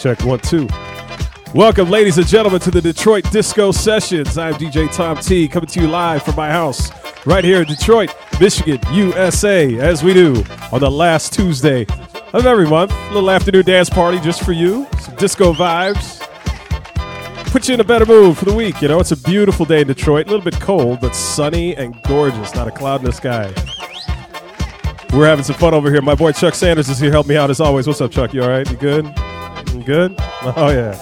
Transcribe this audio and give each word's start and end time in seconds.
Check 0.00 0.24
one, 0.24 0.38
two. 0.38 0.68
Welcome, 1.54 1.90
ladies 1.90 2.18
and 2.18 2.26
gentlemen, 2.26 2.60
to 2.60 2.70
the 2.70 2.80
Detroit 2.80 3.24
Disco 3.32 3.72
Sessions. 3.72 4.38
I'm 4.38 4.54
DJ 4.54 4.94
Tom 4.94 5.16
T, 5.16 5.48
coming 5.48 5.66
to 5.70 5.80
you 5.80 5.88
live 5.88 6.22
from 6.22 6.36
my 6.36 6.48
house 6.48 6.90
right 7.26 7.42
here 7.42 7.62
in 7.62 7.66
Detroit, 7.66 8.14
Michigan, 8.40 8.78
USA, 8.92 9.76
as 9.80 10.04
we 10.04 10.14
do 10.14 10.44
on 10.70 10.80
the 10.80 10.90
last 10.90 11.32
Tuesday 11.32 11.84
of 12.32 12.46
every 12.46 12.66
month. 12.68 12.92
A 12.92 13.12
little 13.12 13.30
afternoon 13.30 13.64
dance 13.64 13.90
party 13.90 14.20
just 14.20 14.44
for 14.44 14.52
you, 14.52 14.86
some 15.00 15.16
disco 15.16 15.52
vibes. 15.52 16.17
Put 17.50 17.66
you 17.66 17.74
in 17.74 17.80
a 17.80 17.84
better 17.84 18.04
mood 18.04 18.36
for 18.36 18.44
the 18.44 18.54
week. 18.54 18.82
You 18.82 18.88
know, 18.88 19.00
it's 19.00 19.10
a 19.10 19.16
beautiful 19.16 19.64
day 19.64 19.80
in 19.80 19.86
Detroit, 19.86 20.26
a 20.26 20.30
little 20.30 20.44
bit 20.44 20.60
cold, 20.60 21.00
but 21.00 21.14
sunny 21.14 21.74
and 21.76 22.00
gorgeous, 22.02 22.54
not 22.54 22.68
a 22.68 22.70
cloud 22.70 23.00
in 23.00 23.06
the 23.06 23.12
sky. 23.12 23.52
We're 25.14 25.26
having 25.26 25.44
some 25.44 25.56
fun 25.56 25.72
over 25.72 25.90
here. 25.90 26.02
My 26.02 26.14
boy 26.14 26.32
Chuck 26.32 26.54
Sanders 26.54 26.90
is 26.90 26.98
here, 26.98 27.10
help 27.10 27.26
me 27.26 27.36
out 27.36 27.48
as 27.48 27.60
always. 27.60 27.86
What's 27.86 28.02
up, 28.02 28.10
Chuck? 28.10 28.34
You 28.34 28.42
all 28.42 28.50
right? 28.50 28.70
You 28.70 28.76
good? 28.76 29.06
You 29.74 29.82
good? 29.82 30.14
Oh, 30.42 30.70
yeah. 30.70 31.00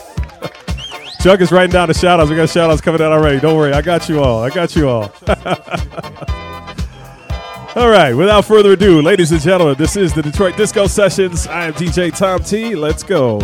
Chuck 1.20 1.40
is 1.40 1.52
writing 1.52 1.72
down 1.72 1.88
the 1.88 1.94
shout 1.94 2.20
outs. 2.20 2.30
We 2.30 2.36
got 2.36 2.48
shout 2.48 2.70
outs 2.70 2.80
coming 2.80 3.02
out 3.02 3.12
already. 3.12 3.40
Don't 3.40 3.56
worry. 3.56 3.72
I 3.72 3.82
got 3.82 4.08
you 4.08 4.22
all. 4.22 4.42
I 4.42 4.50
got 4.50 4.74
you 4.74 4.88
all. 4.88 5.12
all 7.76 7.90
right. 7.90 8.14
Without 8.14 8.44
further 8.44 8.72
ado, 8.72 9.02
ladies 9.02 9.32
and 9.32 9.40
gentlemen, 9.40 9.76
this 9.76 9.96
is 9.96 10.14
the 10.14 10.22
Detroit 10.22 10.56
Disco 10.56 10.86
Sessions. 10.86 11.46
I 11.48 11.66
am 11.66 11.74
DJ 11.74 12.16
Tom 12.16 12.42
T. 12.42 12.74
Let's 12.74 13.02
go. 13.02 13.40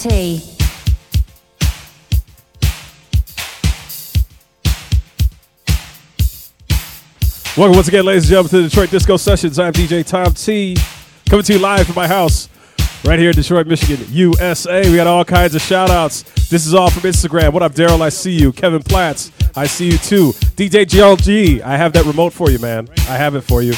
T. 0.00 0.40
Welcome 7.54 7.76
once 7.76 7.88
again, 7.88 8.06
ladies 8.06 8.22
and 8.22 8.30
gentlemen, 8.30 8.48
to 8.48 8.56
the 8.62 8.68
Detroit 8.70 8.90
Disco 8.90 9.18
Sessions. 9.18 9.58
I'm 9.58 9.74
DJ 9.74 10.06
Tom 10.06 10.32
T, 10.32 10.74
coming 11.28 11.44
to 11.44 11.52
you 11.52 11.58
live 11.58 11.84
from 11.84 11.96
my 11.96 12.06
house 12.06 12.48
right 13.04 13.18
here 13.18 13.28
in 13.28 13.36
Detroit, 13.36 13.66
Michigan, 13.66 14.02
USA. 14.08 14.88
We 14.88 14.96
got 14.96 15.06
all 15.06 15.22
kinds 15.22 15.54
of 15.54 15.60
shout 15.60 15.90
outs. 15.90 16.22
This 16.48 16.66
is 16.66 16.72
all 16.72 16.88
from 16.88 17.02
Instagram. 17.02 17.52
What 17.52 17.62
up, 17.62 17.74
Daryl? 17.74 18.00
I 18.00 18.08
see 18.08 18.32
you. 18.32 18.52
Kevin 18.52 18.82
Platts, 18.82 19.30
I 19.54 19.66
see 19.66 19.90
you 19.90 19.98
too. 19.98 20.32
DJ 20.56 20.86
GLG, 20.86 21.60
I 21.60 21.76
have 21.76 21.92
that 21.92 22.06
remote 22.06 22.32
for 22.32 22.50
you, 22.50 22.58
man. 22.58 22.88
I 23.00 23.18
have 23.18 23.34
it 23.34 23.42
for 23.42 23.60
you. 23.60 23.74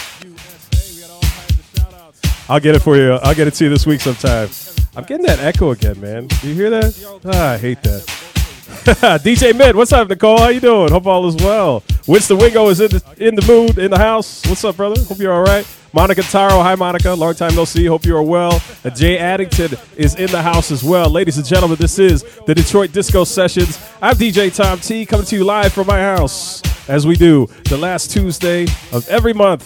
I'll 2.48 2.60
get 2.60 2.76
it 2.76 2.82
for 2.82 2.96
you. 2.96 3.14
I'll 3.14 3.34
get 3.34 3.48
it 3.48 3.54
to 3.54 3.64
you 3.64 3.70
this 3.70 3.86
week 3.86 4.00
sometime. 4.00 4.48
I'm 4.94 5.04
getting 5.04 5.24
that 5.26 5.38
echo 5.38 5.70
again, 5.70 5.98
man. 6.00 6.26
Do 6.26 6.48
you 6.48 6.54
hear 6.54 6.70
that? 6.70 7.20
Ah, 7.24 7.52
I 7.52 7.58
hate 7.58 7.82
that. 7.82 8.02
DJ 9.22 9.56
Mint, 9.56 9.74
what's 9.74 9.92
up, 9.92 10.08
Nicole? 10.08 10.38
How 10.38 10.48
you 10.48 10.60
doing? 10.60 10.90
Hope 10.90 11.06
all 11.06 11.26
is 11.28 11.36
well. 11.36 11.82
Winston 12.06 12.36
Wingo 12.36 12.68
is 12.68 12.80
in 12.80 12.90
the, 12.90 13.14
in 13.18 13.34
the 13.34 13.46
mood, 13.46 13.78
in 13.78 13.90
the 13.90 13.98
house. 13.98 14.44
What's 14.46 14.64
up, 14.64 14.76
brother? 14.76 15.02
Hope 15.02 15.18
you're 15.18 15.32
all 15.32 15.44
right. 15.44 15.66
Monica 15.94 16.22
Taro, 16.22 16.62
hi, 16.62 16.74
Monica. 16.74 17.14
Long 17.14 17.34
time 17.34 17.54
no 17.54 17.64
see. 17.64 17.86
Hope 17.86 18.04
you 18.04 18.16
are 18.16 18.22
well. 18.22 18.60
And 18.84 18.94
Jay 18.94 19.18
Addington 19.18 19.78
is 19.96 20.16
in 20.16 20.30
the 20.30 20.42
house 20.42 20.70
as 20.70 20.82
well. 20.82 21.08
Ladies 21.08 21.38
and 21.38 21.46
gentlemen, 21.46 21.78
this 21.78 21.98
is 21.98 22.22
the 22.46 22.54
Detroit 22.54 22.92
Disco 22.92 23.24
Sessions. 23.24 23.78
I'm 24.02 24.16
DJ 24.16 24.54
Tom 24.54 24.78
T 24.78 25.06
coming 25.06 25.26
to 25.26 25.36
you 25.36 25.44
live 25.44 25.72
from 25.72 25.86
my 25.86 26.00
house, 26.00 26.60
as 26.88 27.06
we 27.06 27.16
do 27.16 27.46
the 27.64 27.78
last 27.78 28.10
Tuesday 28.10 28.64
of 28.92 29.08
every 29.08 29.32
month. 29.32 29.64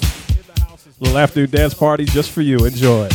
Little 1.01 1.19
afternoon 1.19 1.51
dance 1.51 1.75
party 1.75 2.05
just 2.05 2.31
for 2.31 2.43
you. 2.43 2.65
Enjoy. 2.65 3.09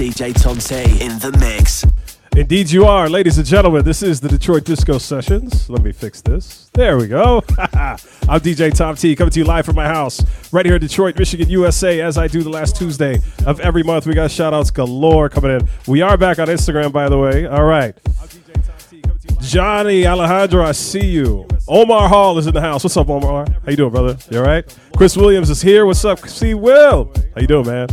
DJ 0.00 0.32
Tom 0.32 0.56
T 0.56 0.76
in 1.04 1.18
the 1.18 1.30
mix. 1.38 1.84
Indeed, 2.34 2.70
you 2.70 2.86
are, 2.86 3.10
ladies 3.10 3.36
and 3.36 3.46
gentlemen. 3.46 3.84
This 3.84 4.02
is 4.02 4.18
the 4.18 4.30
Detroit 4.30 4.64
Disco 4.64 4.96
Sessions. 4.96 5.68
Let 5.68 5.82
me 5.82 5.92
fix 5.92 6.22
this. 6.22 6.70
There 6.72 6.96
we 6.96 7.06
go. 7.06 7.44
I'm 7.58 8.40
DJ 8.40 8.74
Tom 8.74 8.96
T, 8.96 9.14
coming 9.14 9.30
to 9.30 9.38
you 9.40 9.44
live 9.44 9.66
from 9.66 9.76
my 9.76 9.86
house 9.86 10.24
right 10.54 10.64
here 10.64 10.76
in 10.76 10.80
Detroit, 10.80 11.18
Michigan, 11.18 11.50
USA. 11.50 12.00
As 12.00 12.16
I 12.16 12.28
do 12.28 12.42
the 12.42 12.48
last 12.48 12.76
Tuesday 12.76 13.18
of 13.44 13.60
every 13.60 13.82
month, 13.82 14.06
we 14.06 14.14
got 14.14 14.30
shout 14.30 14.54
outs 14.54 14.70
galore 14.70 15.28
coming 15.28 15.50
in. 15.50 15.68
We 15.86 16.00
are 16.00 16.16
back 16.16 16.38
on 16.38 16.48
Instagram, 16.48 16.92
by 16.92 17.10
the 17.10 17.18
way. 17.18 17.44
All 17.44 17.64
right. 17.64 17.94
Johnny 19.42 20.06
Alejandro, 20.06 20.64
I 20.64 20.72
see 20.72 21.04
you. 21.04 21.46
Omar 21.68 22.08
Hall 22.08 22.38
is 22.38 22.46
in 22.46 22.54
the 22.54 22.62
house. 22.62 22.84
What's 22.84 22.96
up, 22.96 23.10
Omar? 23.10 23.44
How 23.50 23.70
you 23.70 23.76
doing, 23.76 23.92
brother? 23.92 24.16
You 24.30 24.38
all 24.38 24.46
right? 24.46 24.64
Chris 24.96 25.14
Williams 25.14 25.50
is 25.50 25.60
here. 25.60 25.84
What's 25.84 26.06
up, 26.06 26.26
C. 26.26 26.54
Will? 26.54 27.12
How 27.34 27.42
you 27.42 27.46
doing, 27.46 27.66
man? 27.66 27.88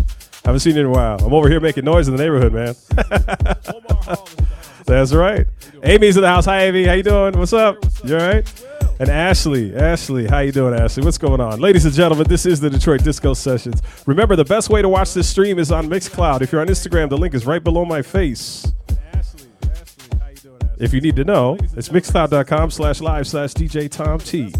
Haven't 0.48 0.62
seen 0.62 0.76
you 0.76 0.80
in 0.80 0.88
a 0.88 0.92
while. 0.92 1.18
I'm 1.26 1.34
over 1.34 1.50
here 1.50 1.60
making 1.60 1.84
noise 1.84 2.08
in 2.08 2.16
the 2.16 2.24
neighborhood, 2.24 2.54
man. 2.54 2.74
That's 4.86 5.12
right. 5.12 5.46
Amy's 5.84 6.16
in 6.16 6.22
the 6.22 6.30
house. 6.30 6.46
Hi, 6.46 6.64
Amy. 6.68 6.86
How 6.86 6.94
you 6.94 7.04
doing? 7.04 7.38
What's 7.38 7.52
up? 7.52 7.84
You 8.06 8.18
all 8.18 8.26
right? 8.26 8.64
And 8.98 9.10
Ashley, 9.10 9.76
Ashley, 9.76 10.26
how 10.26 10.40
you 10.40 10.54
doing, 10.54 10.74
Ashley? 10.74 11.04
What's 11.04 11.18
going 11.18 11.42
on? 11.42 11.60
Ladies 11.60 11.84
and 11.84 11.94
gentlemen, 11.94 12.30
this 12.30 12.46
is 12.46 12.62
the 12.62 12.70
Detroit 12.70 13.04
Disco 13.04 13.34
Sessions. 13.34 13.82
Remember, 14.06 14.38
the 14.38 14.46
best 14.46 14.70
way 14.70 14.82
to 14.82 14.88
watch 14.88 15.14
this 15.14 15.28
stream 15.28 15.60
is 15.60 15.70
on 15.70 15.90
Mixcloud. 15.90 16.40
If 16.40 16.54
you're 16.54 16.62
on 16.62 16.68
Instagram, 16.68 17.10
the 17.10 17.18
link 17.18 17.34
is 17.34 17.46
right 17.46 17.62
below 17.62 17.84
my 17.84 18.02
face. 18.02 18.72
Ashley, 19.12 19.48
Ashley, 19.64 20.18
how 20.18 20.30
you 20.30 20.36
doing, 20.38 20.62
If 20.80 20.94
you 20.94 21.02
need 21.02 21.18
to 21.18 21.26
know, 21.26 21.58
it's 21.76 21.90
mixcloud.com 21.90 22.72
slash 22.72 23.02
live 23.02 23.28
slash 23.28 23.52
DJ 23.52 23.92
Tom 23.92 24.20
T. 24.20 24.54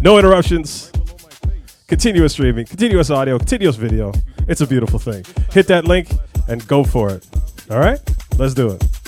No 0.00 0.18
interruptions. 0.18 0.90
Continuous 1.92 2.32
streaming, 2.32 2.64
continuous 2.64 3.10
audio, 3.10 3.36
continuous 3.36 3.76
video. 3.76 4.14
It's 4.48 4.62
a 4.62 4.66
beautiful 4.66 4.98
thing. 4.98 5.26
Hit 5.52 5.66
that 5.66 5.84
link 5.84 6.08
and 6.48 6.66
go 6.66 6.84
for 6.84 7.10
it. 7.10 7.28
All 7.70 7.80
right? 7.80 8.00
Let's 8.38 8.54
do 8.54 8.70
it. 8.70 9.01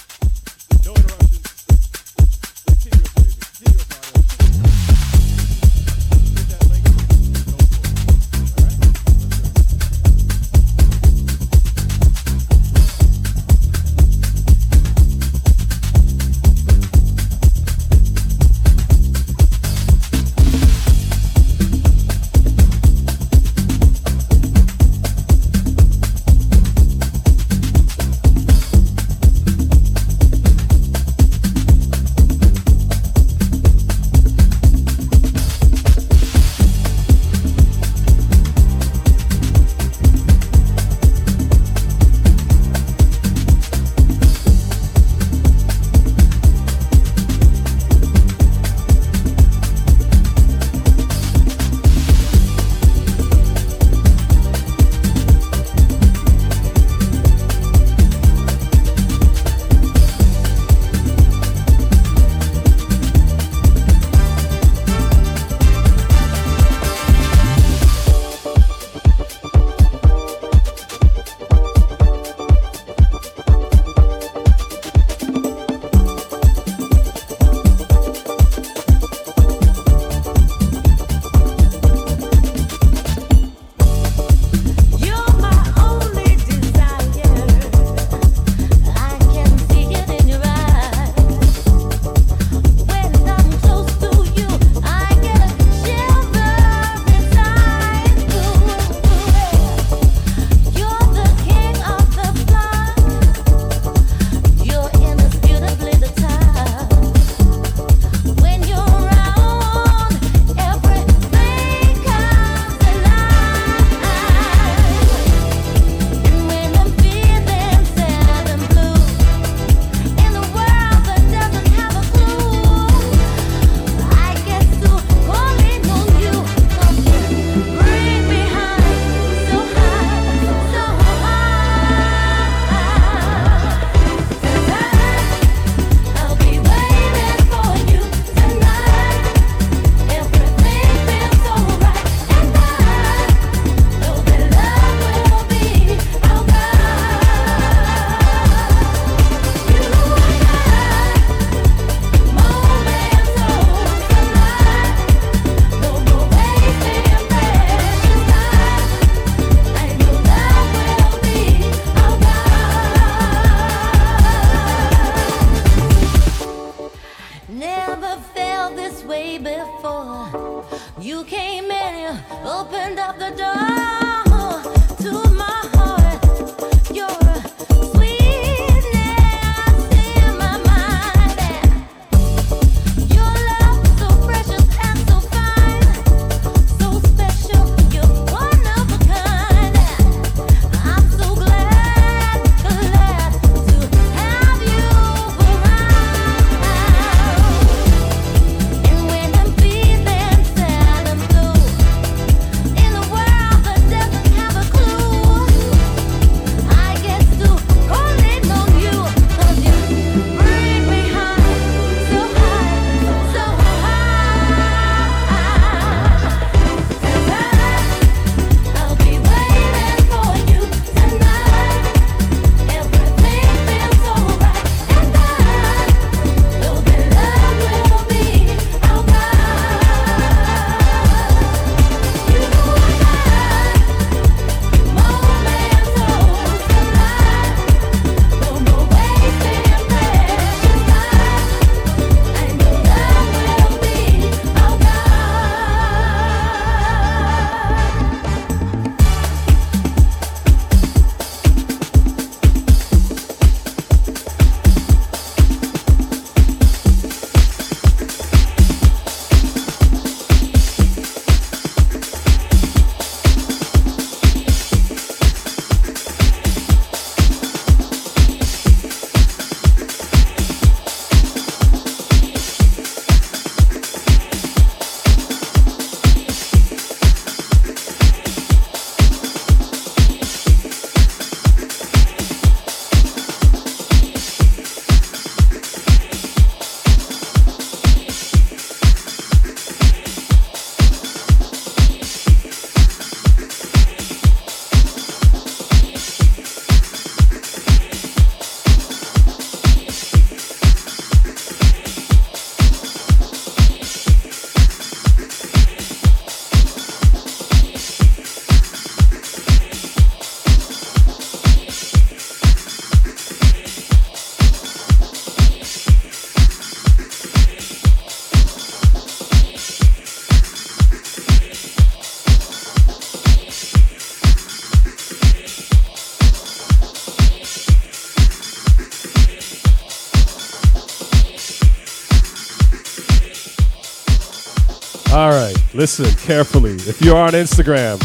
Listen 335.85 336.17
carefully. 336.27 336.73
If 336.77 337.03
you're 337.03 337.19
on 337.19 337.33
Instagram, 337.33 338.01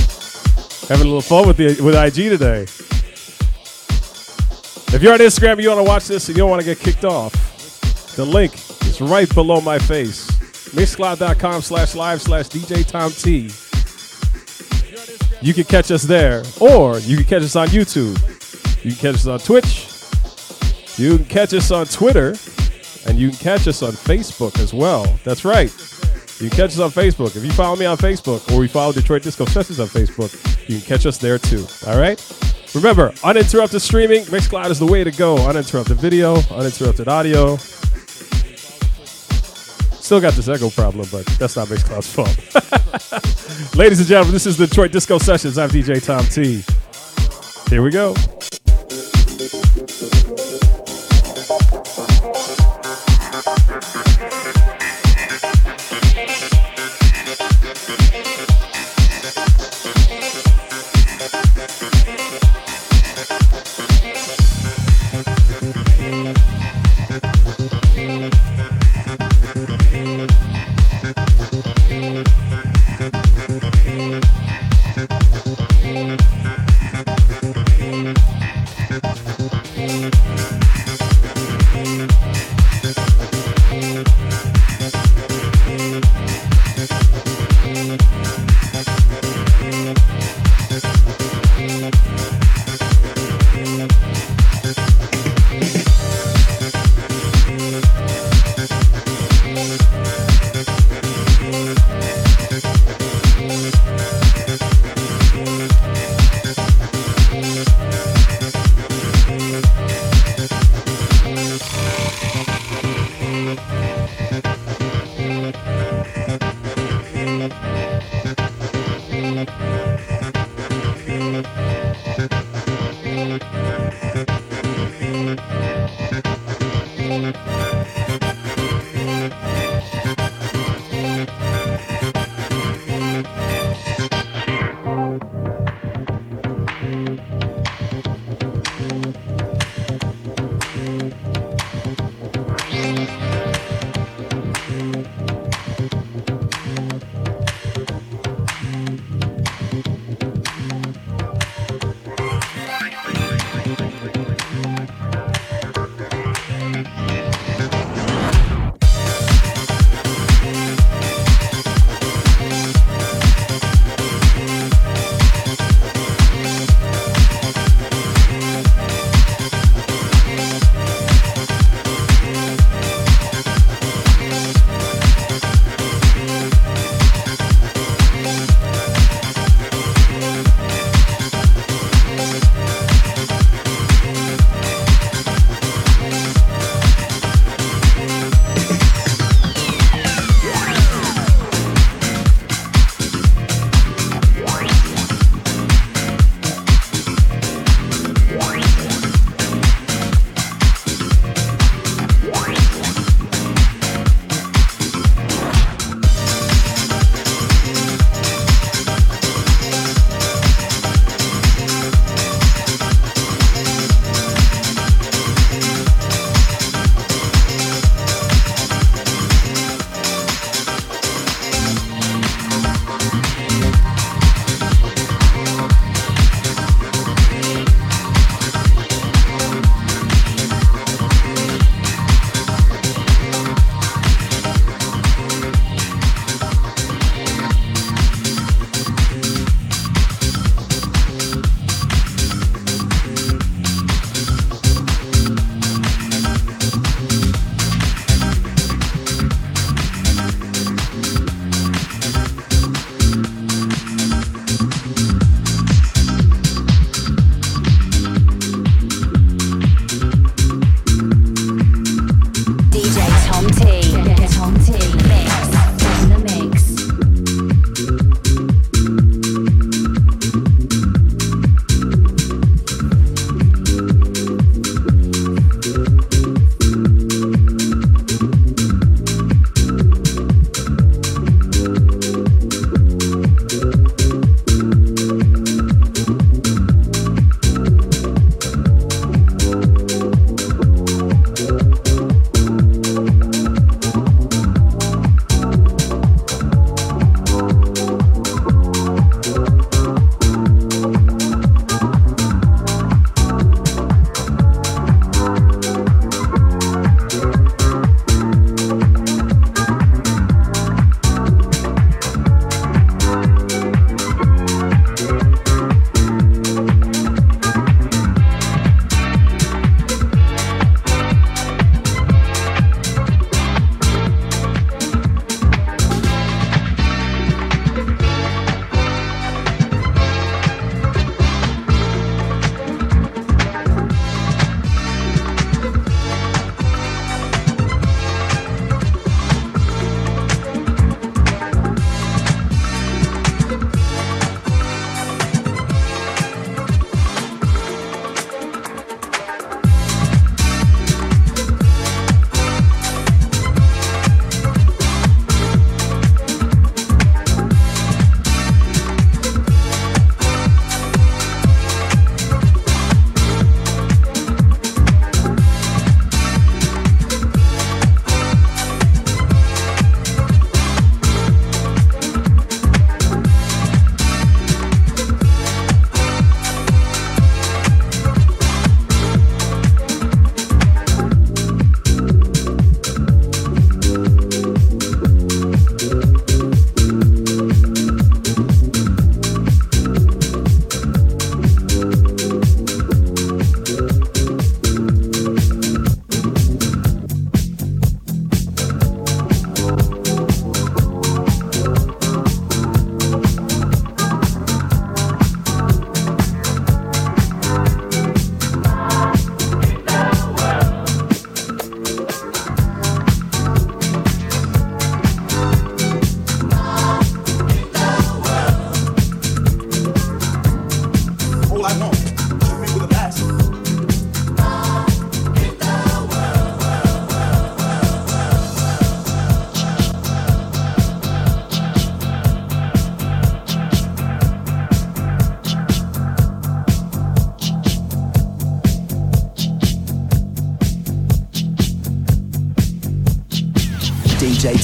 having 0.90 1.08
a 1.08 1.10
little 1.10 1.22
fun 1.22 1.48
with 1.48 1.56
the 1.56 1.82
with 1.82 1.96
IG 1.96 2.30
today. 2.30 2.64
If 4.94 5.02
you're 5.02 5.14
on 5.14 5.20
Instagram 5.20 5.54
and 5.54 5.62
you 5.62 5.70
want 5.70 5.80
to 5.80 5.86
watch 5.90 6.06
this 6.10 6.28
and 6.28 6.36
you 6.36 6.44
don't 6.44 6.50
want 6.50 6.62
to 6.62 6.66
get 6.66 6.78
kicked 6.78 7.06
off, 7.06 7.32
the 8.18 8.26
link 8.26 8.54
is 8.82 9.00
right 9.00 9.34
below 9.34 9.62
my 9.62 9.80
face. 9.80 10.30
Mixcloud.com 10.76 11.62
slash 11.62 11.96
live 11.96 12.22
slash 12.22 12.50
DJ 12.50 12.86
Tom 12.86 13.14
T. 13.14 13.50
You 15.42 15.54
can 15.54 15.64
catch 15.64 15.90
us 15.90 16.04
there, 16.04 16.44
or 16.60 17.00
you 17.00 17.16
can 17.16 17.26
catch 17.26 17.44
us 17.44 17.56
on 17.56 17.70
YouTube. 17.70 18.20
You 18.84 18.92
can 18.92 19.00
catch 19.00 19.16
us 19.16 19.28
on 19.28 19.40
Twitch. 19.40 19.88
You 21.00 21.16
can 21.16 21.26
catch 21.28 21.54
us 21.54 21.72
on 21.72 21.86
Twitter, 21.86 22.36
and 23.08 23.18
you 23.18 23.30
can 23.30 23.38
catch 23.38 23.70
us 23.70 23.82
on 23.82 23.94
Facebook 23.94 24.60
as 24.60 24.74
well. 24.74 25.06
That's 25.24 25.46
right. 25.46 25.72
You 26.40 26.50
can 26.50 26.56
catch 26.56 26.72
us 26.72 26.80
on 26.80 26.90
Facebook. 26.90 27.36
If 27.36 27.44
you 27.44 27.52
follow 27.52 27.76
me 27.76 27.86
on 27.86 27.98
Facebook 27.98 28.50
or 28.56 28.64
you 28.64 28.70
follow 28.70 28.94
Detroit 28.94 29.24
Disco 29.24 29.44
Sessions 29.46 29.78
on 29.82 29.88
Facebook, 29.88 30.34
you 30.70 30.78
can 30.78 30.88
catch 30.88 31.06
us 31.06 31.18
there 31.18 31.38
too. 31.38 31.68
All 31.86 32.00
right? 32.00 32.18
Remember, 32.74 33.14
uninterrupted 33.26 33.82
streaming, 33.82 34.24
Mixcloud 34.26 34.70
is 34.70 34.80
the 34.80 34.86
way 34.86 35.04
to 35.04 35.12
go. 35.12 35.38
Uninterrupted 35.50 35.98
video, 35.98 36.36
uninterrupted 36.50 37.10
audio. 37.10 37.58
Still 39.98 40.22
got 40.22 40.34
this 40.34 40.48
echo 40.48 40.70
problem, 40.70 41.08
but 41.12 41.26
that's 41.38 41.58
not 41.58 41.68
Mixcloud's 41.68 42.08
fault. 42.08 43.76
Ladies 43.76 44.00
and 44.00 44.08
gentlemen, 44.08 44.32
this 44.32 44.46
is 44.46 44.56
Detroit 44.56 44.94
Disco 44.94 45.18
Sessions. 45.18 45.58
I'm 45.58 45.70
DJ 45.70 46.02
Tom 46.02 46.24
T. 46.26 46.64
Here 47.70 47.82
we 47.84 47.92
go. 47.92 48.16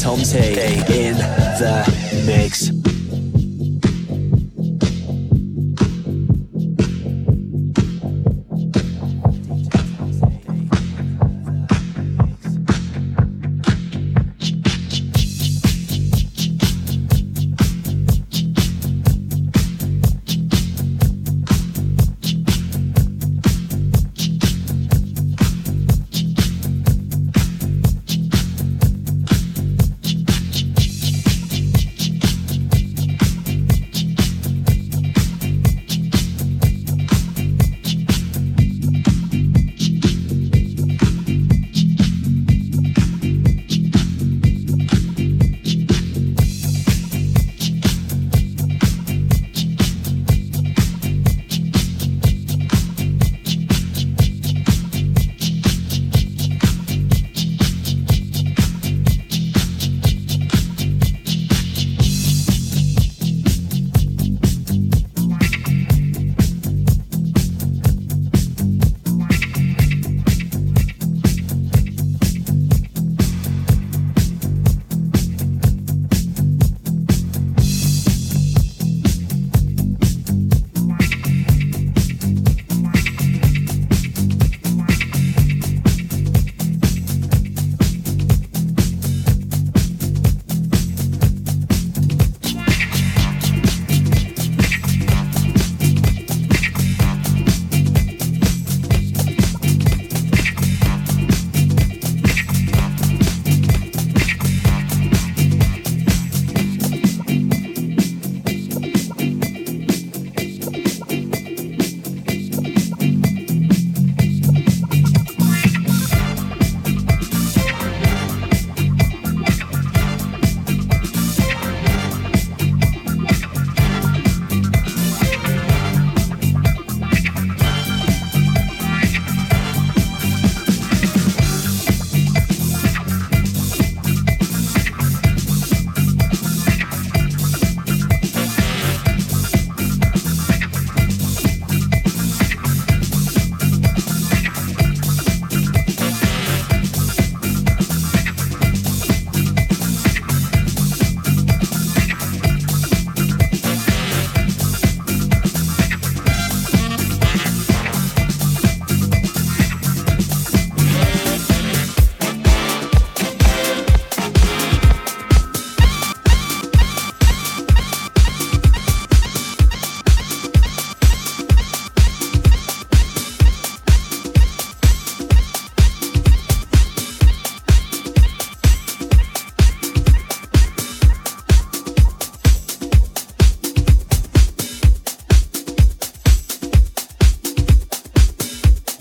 Tom 0.05 0.19
T 0.19 0.37
in 0.37 1.17
the 1.57 2.23
mix. 2.27 2.74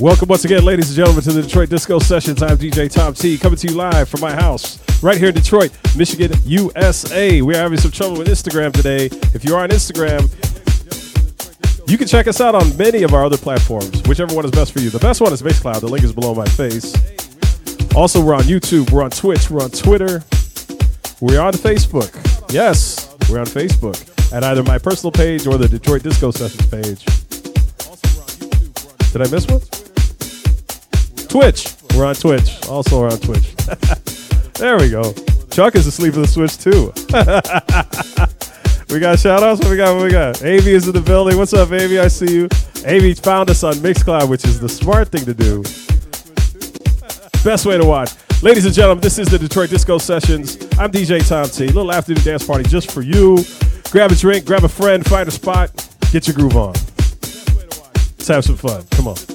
Welcome 0.04 0.28
once 0.28 0.44
again, 0.44 0.66
ladies 0.66 0.88
and 0.88 0.96
gentlemen, 0.96 1.24
to 1.24 1.32
the 1.32 1.40
Detroit 1.40 1.70
Disco 1.70 1.98
Sessions. 1.98 2.42
I'm 2.42 2.58
DJ 2.58 2.92
Tom 2.92 3.14
T, 3.14 3.38
coming 3.38 3.56
to 3.56 3.68
you 3.68 3.74
live 3.74 4.06
from 4.06 4.20
my 4.20 4.34
house 4.34 4.78
right 5.02 5.16
here 5.16 5.28
in 5.28 5.34
Detroit, 5.34 5.72
Michigan, 5.96 6.30
USA. 6.44 7.40
We 7.40 7.54
are 7.54 7.56
having 7.56 7.78
some 7.78 7.90
trouble 7.90 8.18
with 8.18 8.28
Instagram 8.28 8.74
today. 8.74 9.06
If 9.32 9.46
you 9.46 9.56
are 9.56 9.62
on 9.62 9.70
Instagram, 9.70 10.28
you 11.88 11.96
can 11.96 12.06
check 12.06 12.28
us 12.28 12.42
out 12.42 12.54
on 12.54 12.76
many 12.76 13.02
of 13.02 13.14
our 13.14 13.24
other 13.24 13.38
platforms, 13.38 14.02
whichever 14.02 14.34
one 14.34 14.44
is 14.44 14.50
best 14.50 14.74
for 14.74 14.80
you. 14.80 14.90
The 14.90 14.98
best 14.98 15.22
one 15.22 15.32
is 15.32 15.40
Mixcloud. 15.40 15.80
The 15.80 15.88
link 15.88 16.04
is 16.04 16.12
below 16.12 16.34
my 16.34 16.44
face. 16.44 16.92
Also, 17.94 18.22
we're 18.22 18.34
on 18.34 18.42
YouTube, 18.42 18.90
we're 18.90 19.02
on 19.02 19.10
Twitch, 19.10 19.50
we're 19.50 19.62
on 19.62 19.70
Twitter, 19.70 20.22
we're 21.22 21.40
on 21.40 21.54
Facebook. 21.54 22.12
Yes, 22.52 23.16
we're 23.30 23.40
on 23.40 23.46
Facebook 23.46 23.96
at 24.34 24.44
either 24.44 24.62
my 24.64 24.76
personal 24.76 25.12
page 25.12 25.46
or 25.46 25.56
the 25.56 25.66
Detroit 25.66 26.02
Disco 26.02 26.30
Sessions 26.30 26.66
page. 26.66 27.06
Did 29.10 29.22
I 29.22 29.30
miss 29.30 29.46
one? 29.46 29.62
Twitch. 31.34 31.74
We're 31.96 32.06
on 32.06 32.14
Twitch. 32.14 32.64
Also, 32.68 33.00
we're 33.00 33.10
on 33.10 33.18
Twitch. 33.18 33.56
there 34.54 34.78
we 34.78 34.88
go. 34.88 35.12
Chuck 35.50 35.74
is 35.74 35.84
asleep 35.84 36.14
at 36.14 36.20
the 36.20 36.28
switch 36.28 36.58
too. 36.58 36.92
we 38.94 39.00
got 39.00 39.18
shout 39.18 39.42
outs. 39.42 39.60
What 39.60 39.70
we 39.70 39.76
got? 39.76 39.96
What 39.96 40.04
we 40.04 40.12
got? 40.12 40.36
Avi 40.42 40.74
is 40.74 40.86
in 40.86 40.94
the 40.94 41.00
building. 41.00 41.36
What's 41.36 41.52
up, 41.52 41.72
Avi? 41.72 41.98
I 41.98 42.06
see 42.06 42.32
you. 42.32 42.44
Avi 42.86 43.14
found 43.14 43.50
us 43.50 43.64
on 43.64 43.74
Mixcloud, 43.74 44.28
which 44.28 44.44
is 44.44 44.60
the 44.60 44.68
smart 44.68 45.08
thing 45.08 45.24
to 45.24 45.34
do. 45.34 45.64
Best 47.42 47.66
way 47.66 47.78
to 47.78 47.84
watch. 47.84 48.12
Ladies 48.40 48.64
and 48.64 48.72
gentlemen, 48.72 49.02
this 49.02 49.18
is 49.18 49.26
the 49.26 49.36
Detroit 49.36 49.70
Disco 49.70 49.98
Sessions. 49.98 50.54
I'm 50.78 50.92
DJ 50.92 51.28
Tom 51.28 51.48
T. 51.48 51.66
Little 51.66 51.90
afternoon 51.90 52.22
dance 52.22 52.46
party 52.46 52.62
just 52.62 52.92
for 52.92 53.02
you. 53.02 53.38
Grab 53.90 54.12
a 54.12 54.14
drink, 54.14 54.44
grab 54.44 54.62
a 54.62 54.68
friend, 54.68 55.04
find 55.04 55.26
a 55.26 55.32
spot, 55.32 55.72
get 56.12 56.28
your 56.28 56.36
groove 56.36 56.56
on. 56.56 56.74
Let's 58.18 58.28
have 58.28 58.44
some 58.44 58.56
fun. 58.56 58.84
Come 58.92 59.08
on. 59.08 59.33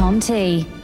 Tom 0.00 0.18
T. 0.18 0.79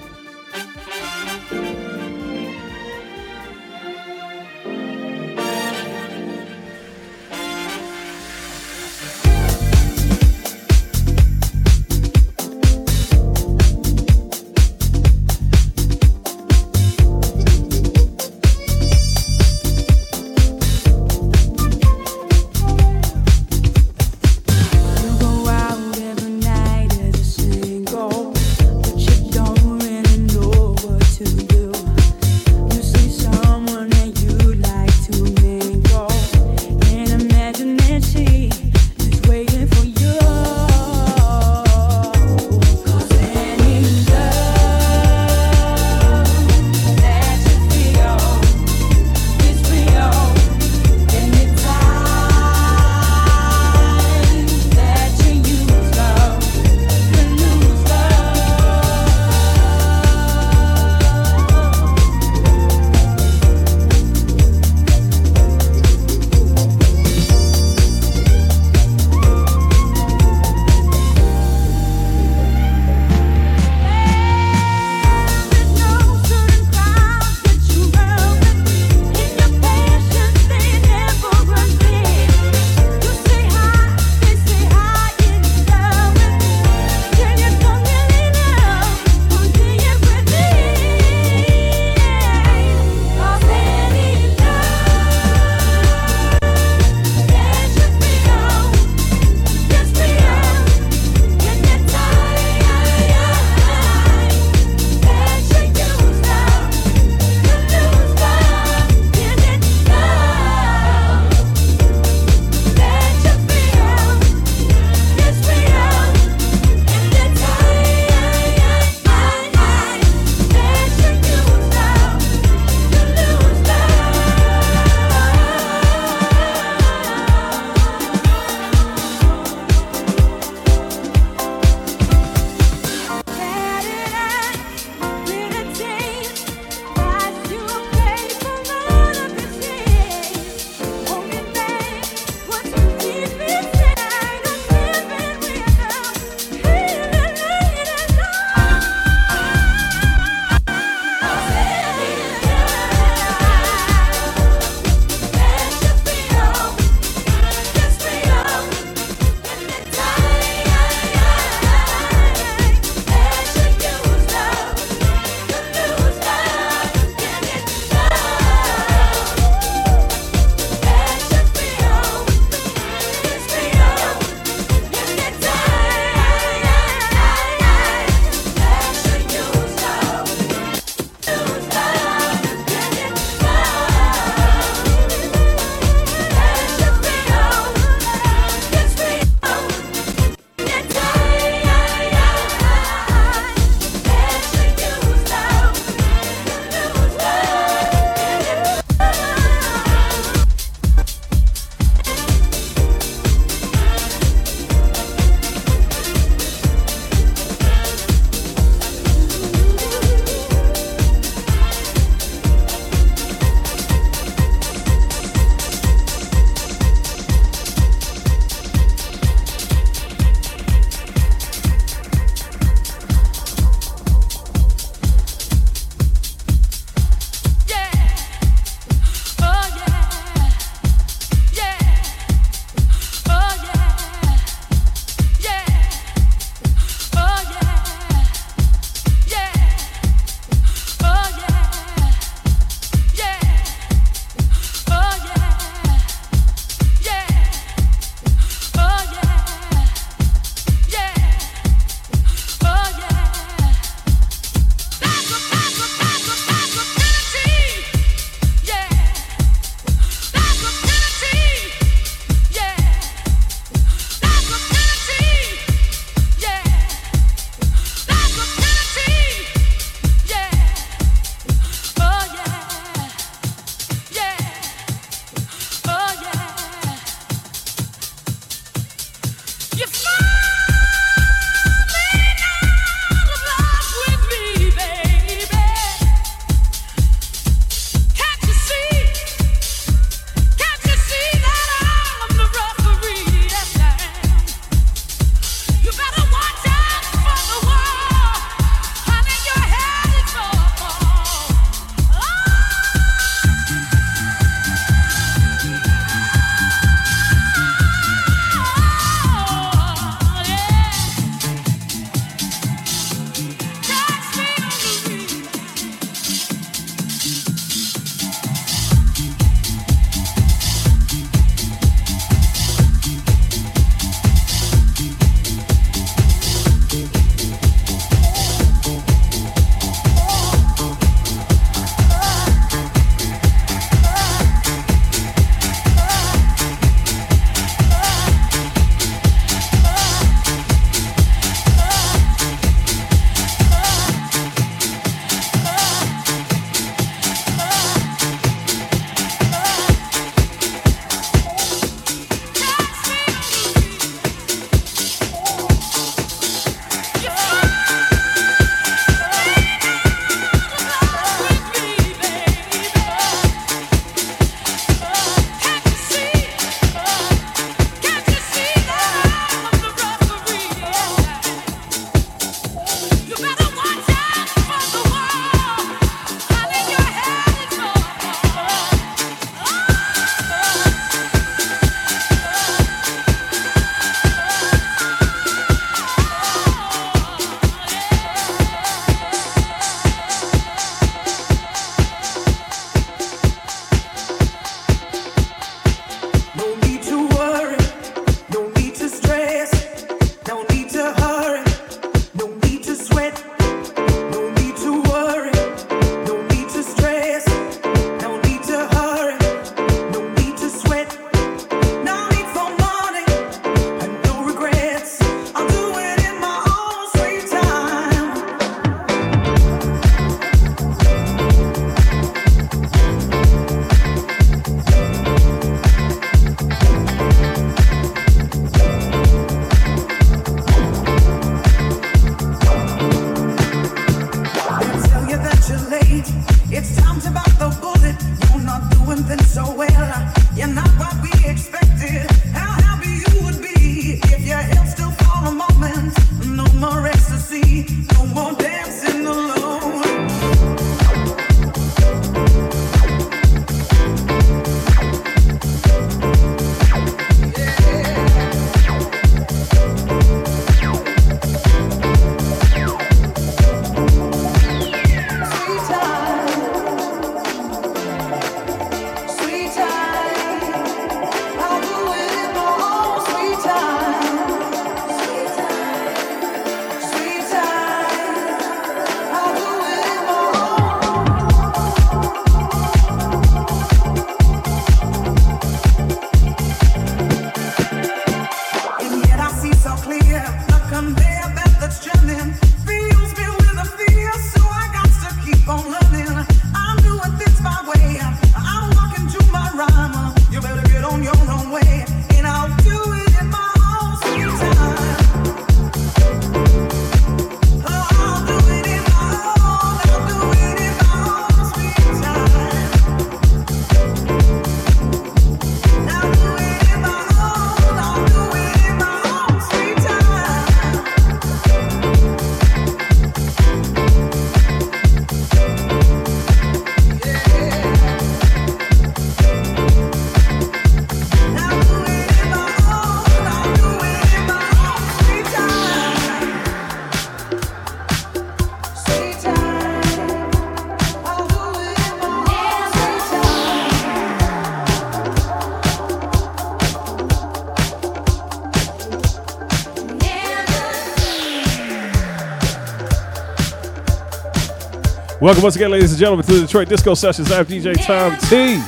Welcome 555.47 555.63
once 555.63 555.77
again, 555.77 555.93
ladies 555.93 556.11
and 556.11 556.19
gentlemen, 556.19 556.45
to 556.45 556.55
the 556.55 556.61
Detroit 556.63 556.89
Disco 556.89 557.15
Sessions. 557.15 557.53
I'm 557.53 557.65
DJ 557.65 557.95
Tom 558.05 558.37
T. 558.49 558.83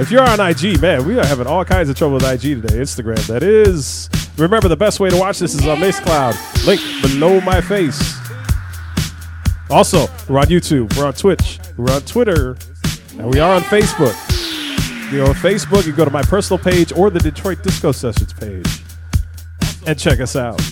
If 0.00 0.10
you're 0.10 0.26
on 0.26 0.40
IG, 0.40 0.80
man, 0.80 1.06
we 1.06 1.18
are 1.18 1.26
having 1.26 1.46
all 1.46 1.62
kinds 1.62 1.90
of 1.90 1.96
trouble 1.98 2.14
with 2.14 2.24
IG 2.24 2.62
today. 2.62 2.76
Instagram, 2.76 3.22
that 3.26 3.42
is. 3.42 4.08
Remember, 4.38 4.66
the 4.66 4.78
best 4.78 4.98
way 4.98 5.10
to 5.10 5.16
watch 5.18 5.40
this 5.40 5.54
is 5.54 5.68
on 5.68 5.76
Mixcloud. 5.76 6.66
Link 6.66 6.80
below 7.02 7.42
my 7.42 7.60
face. 7.60 8.16
Also, 9.68 10.06
we're 10.26 10.38
on 10.38 10.46
YouTube, 10.46 10.96
we're 10.96 11.04
on 11.04 11.12
Twitch, 11.12 11.58
we're 11.76 11.92
on 11.92 12.00
Twitter, 12.00 12.56
and 13.18 13.30
we 13.30 13.38
are 13.38 13.56
on 13.56 13.60
Facebook. 13.60 14.16
You 15.12 15.18
know, 15.18 15.26
on 15.26 15.34
Facebook, 15.34 15.84
you 15.84 15.92
go 15.92 16.06
to 16.06 16.10
my 16.10 16.22
personal 16.22 16.56
page 16.58 16.94
or 16.96 17.10
the 17.10 17.20
Detroit 17.20 17.62
Disco 17.62 17.92
Sessions 17.92 18.32
page 18.32 18.82
and 19.86 19.98
check 19.98 20.18
us 20.20 20.34
out. 20.34 20.62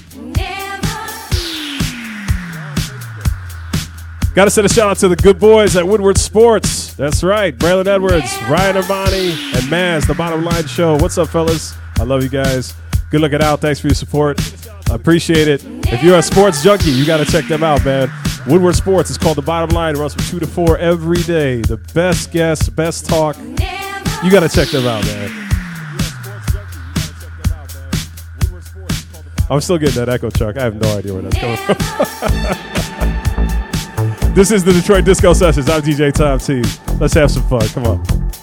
Got 4.35 4.47
to 4.47 4.51
send 4.51 4.66
a 4.66 4.68
shout 4.68 4.91
out 4.91 4.97
to 4.97 5.07
the 5.07 5.14
good 5.14 5.39
boys 5.39 5.76
at 5.76 5.87
Woodward 5.87 6.18
Sports. 6.18 6.93
That's 6.95 7.22
right. 7.22 7.57
Braylon 7.57 7.87
Edwards, 7.87 8.37
Ryan 8.51 8.74
Ermanni, 8.74 9.30
and 9.30 9.62
Maz, 9.70 10.09
the 10.09 10.14
bottom 10.14 10.45
line 10.45 10.66
show. 10.66 10.97
What's 10.97 11.16
up, 11.18 11.28
fellas? 11.28 11.72
I 12.01 12.03
love 12.03 12.20
you 12.24 12.28
guys. 12.28 12.74
Good 13.11 13.20
looking 13.20 13.41
out. 13.41 13.61
Thanks 13.61 13.78
for 13.78 13.87
your 13.87 13.95
support. 13.95 14.41
I 14.91 14.97
appreciate 14.97 15.47
it. 15.47 15.62
If 15.87 16.03
you're 16.03 16.18
a 16.18 16.22
sports 16.22 16.64
junkie, 16.64 16.91
you 16.91 17.07
got 17.07 17.18
to 17.18 17.24
check 17.24 17.45
them 17.47 17.62
out, 17.62 17.85
man. 17.85 18.11
Woodward 18.49 18.74
Sports 18.74 19.09
is 19.09 19.16
called 19.16 19.37
The 19.37 19.43
Bottom 19.43 19.70
Line. 19.70 19.95
It 19.95 19.99
runs 19.99 20.14
from 20.14 20.24
2 20.24 20.41
to 20.41 20.47
4 20.49 20.78
every 20.78 21.22
day. 21.22 21.61
The 21.61 21.76
best 21.95 22.32
guests, 22.32 22.68
best 22.68 23.07
talk. 23.07 23.39
You 23.39 24.30
got 24.32 24.41
to 24.41 24.49
check 24.49 24.68
them 24.70 24.85
out, 24.85 25.05
man. 25.05 25.30
I'm 29.49 29.61
still 29.61 29.78
getting 29.78 29.95
that 29.95 30.09
echo, 30.09 30.28
Chuck. 30.30 30.57
I 30.57 30.64
have 30.64 30.74
no 30.74 30.99
idea 30.99 31.14
where 31.14 31.22
that's 31.22 31.39
coming 31.39 31.57
from. 31.57 32.70
This 34.35 34.51
is 34.51 34.64
the 34.64 34.72
Detroit 34.72 35.05
Disco 35.05 35.32
Sessions. 35.32 35.70
I'm 35.70 35.80
DJ 35.80 36.12
Tom 36.12 36.41
T. 36.41 36.61
Let's 36.99 37.14
have 37.14 37.30
some 37.30 37.45
fun. 37.45 37.68
Come 37.68 37.87
on. 37.87 38.34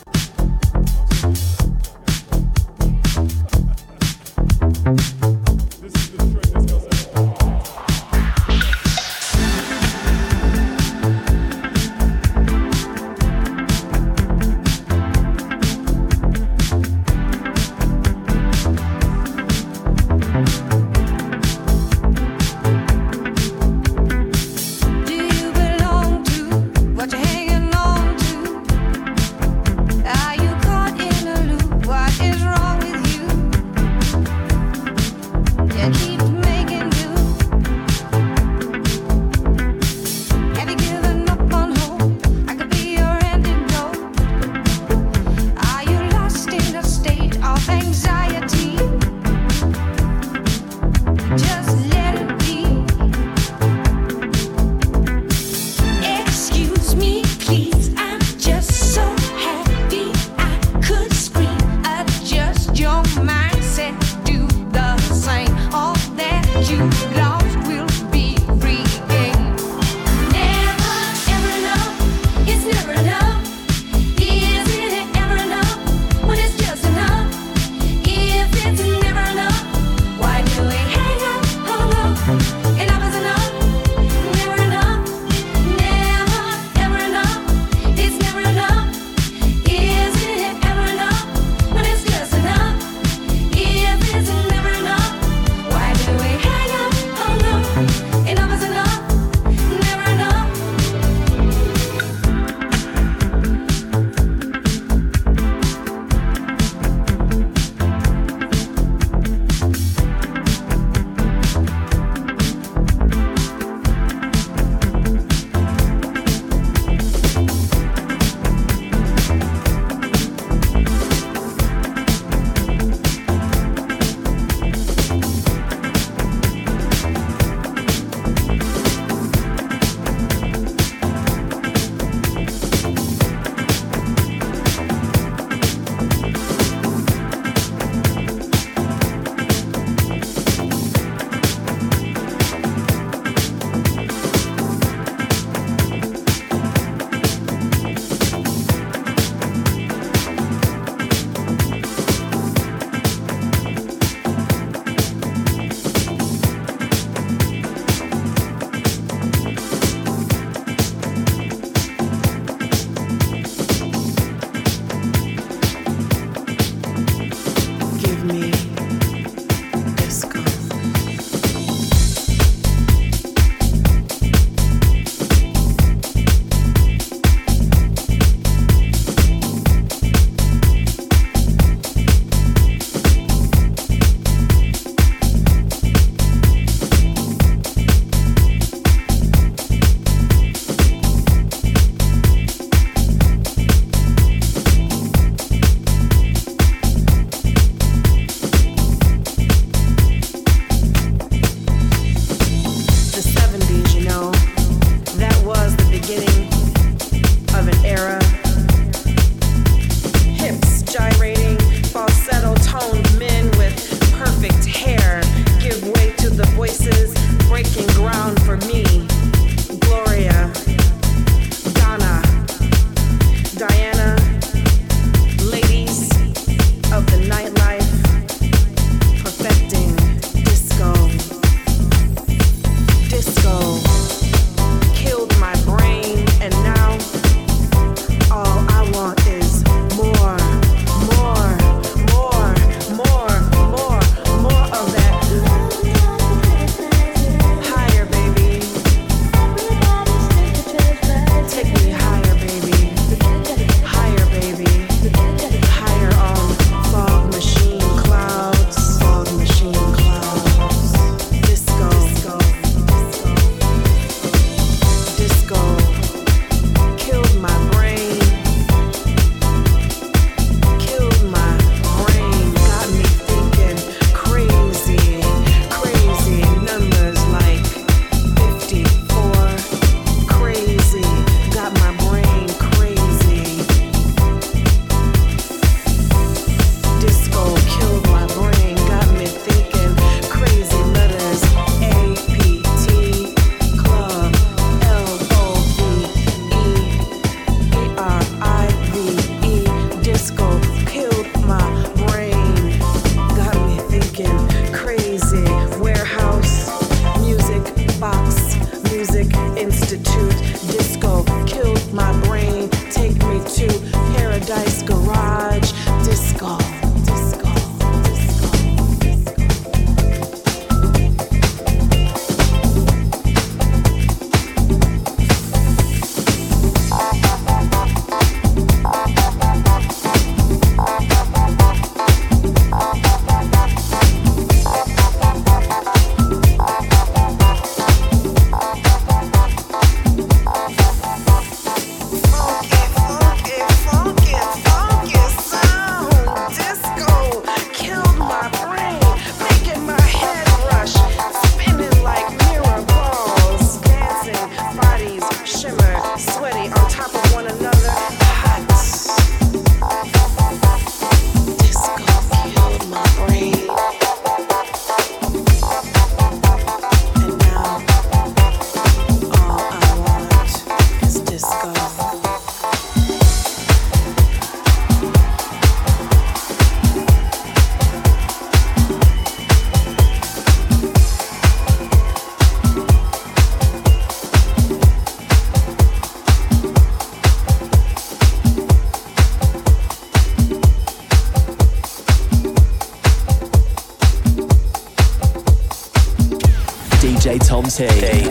Tom 397.71 398.30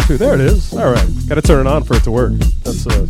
too. 0.00 0.16
There 0.16 0.34
it 0.34 0.40
is. 0.40 0.72
All 0.74 0.90
right. 0.90 1.08
Got 1.28 1.36
to 1.36 1.42
turn 1.42 1.66
it 1.66 1.70
on 1.70 1.84
for 1.84 1.94
it 1.94 2.04
to 2.04 2.10
work. 2.10 2.32
That's 2.64 2.86
a 2.86 3.06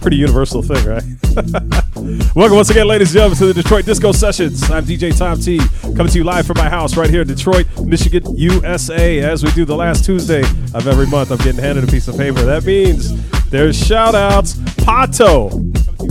pretty 0.00 0.16
universal 0.16 0.62
thing, 0.62 0.84
right? 0.86 1.02
Welcome 2.34 2.56
once 2.56 2.70
again, 2.70 2.86
ladies 2.86 3.08
and 3.08 3.14
gentlemen, 3.14 3.38
to 3.38 3.46
the 3.46 3.54
Detroit 3.54 3.84
Disco 3.84 4.12
Sessions. 4.12 4.70
I'm 4.70 4.84
DJ 4.84 5.16
Tom 5.16 5.40
T, 5.40 5.60
coming 5.96 6.08
to 6.08 6.18
you 6.18 6.24
live 6.24 6.46
from 6.46 6.58
my 6.58 6.68
house 6.68 6.96
right 6.96 7.08
here 7.08 7.22
in 7.22 7.28
Detroit, 7.28 7.66
Michigan, 7.80 8.22
USA. 8.36 9.20
As 9.20 9.42
we 9.42 9.50
do 9.52 9.64
the 9.64 9.76
last 9.76 10.04
Tuesday 10.04 10.42
of 10.74 10.86
every 10.86 11.06
month, 11.06 11.30
I'm 11.30 11.38
getting 11.38 11.60
handed 11.60 11.84
a 11.84 11.86
piece 11.86 12.08
of 12.08 12.16
paper. 12.16 12.42
That 12.42 12.64
means 12.64 13.12
there's 13.50 13.78
shout 13.78 14.14
outs. 14.14 14.54
Pato. 14.54 15.50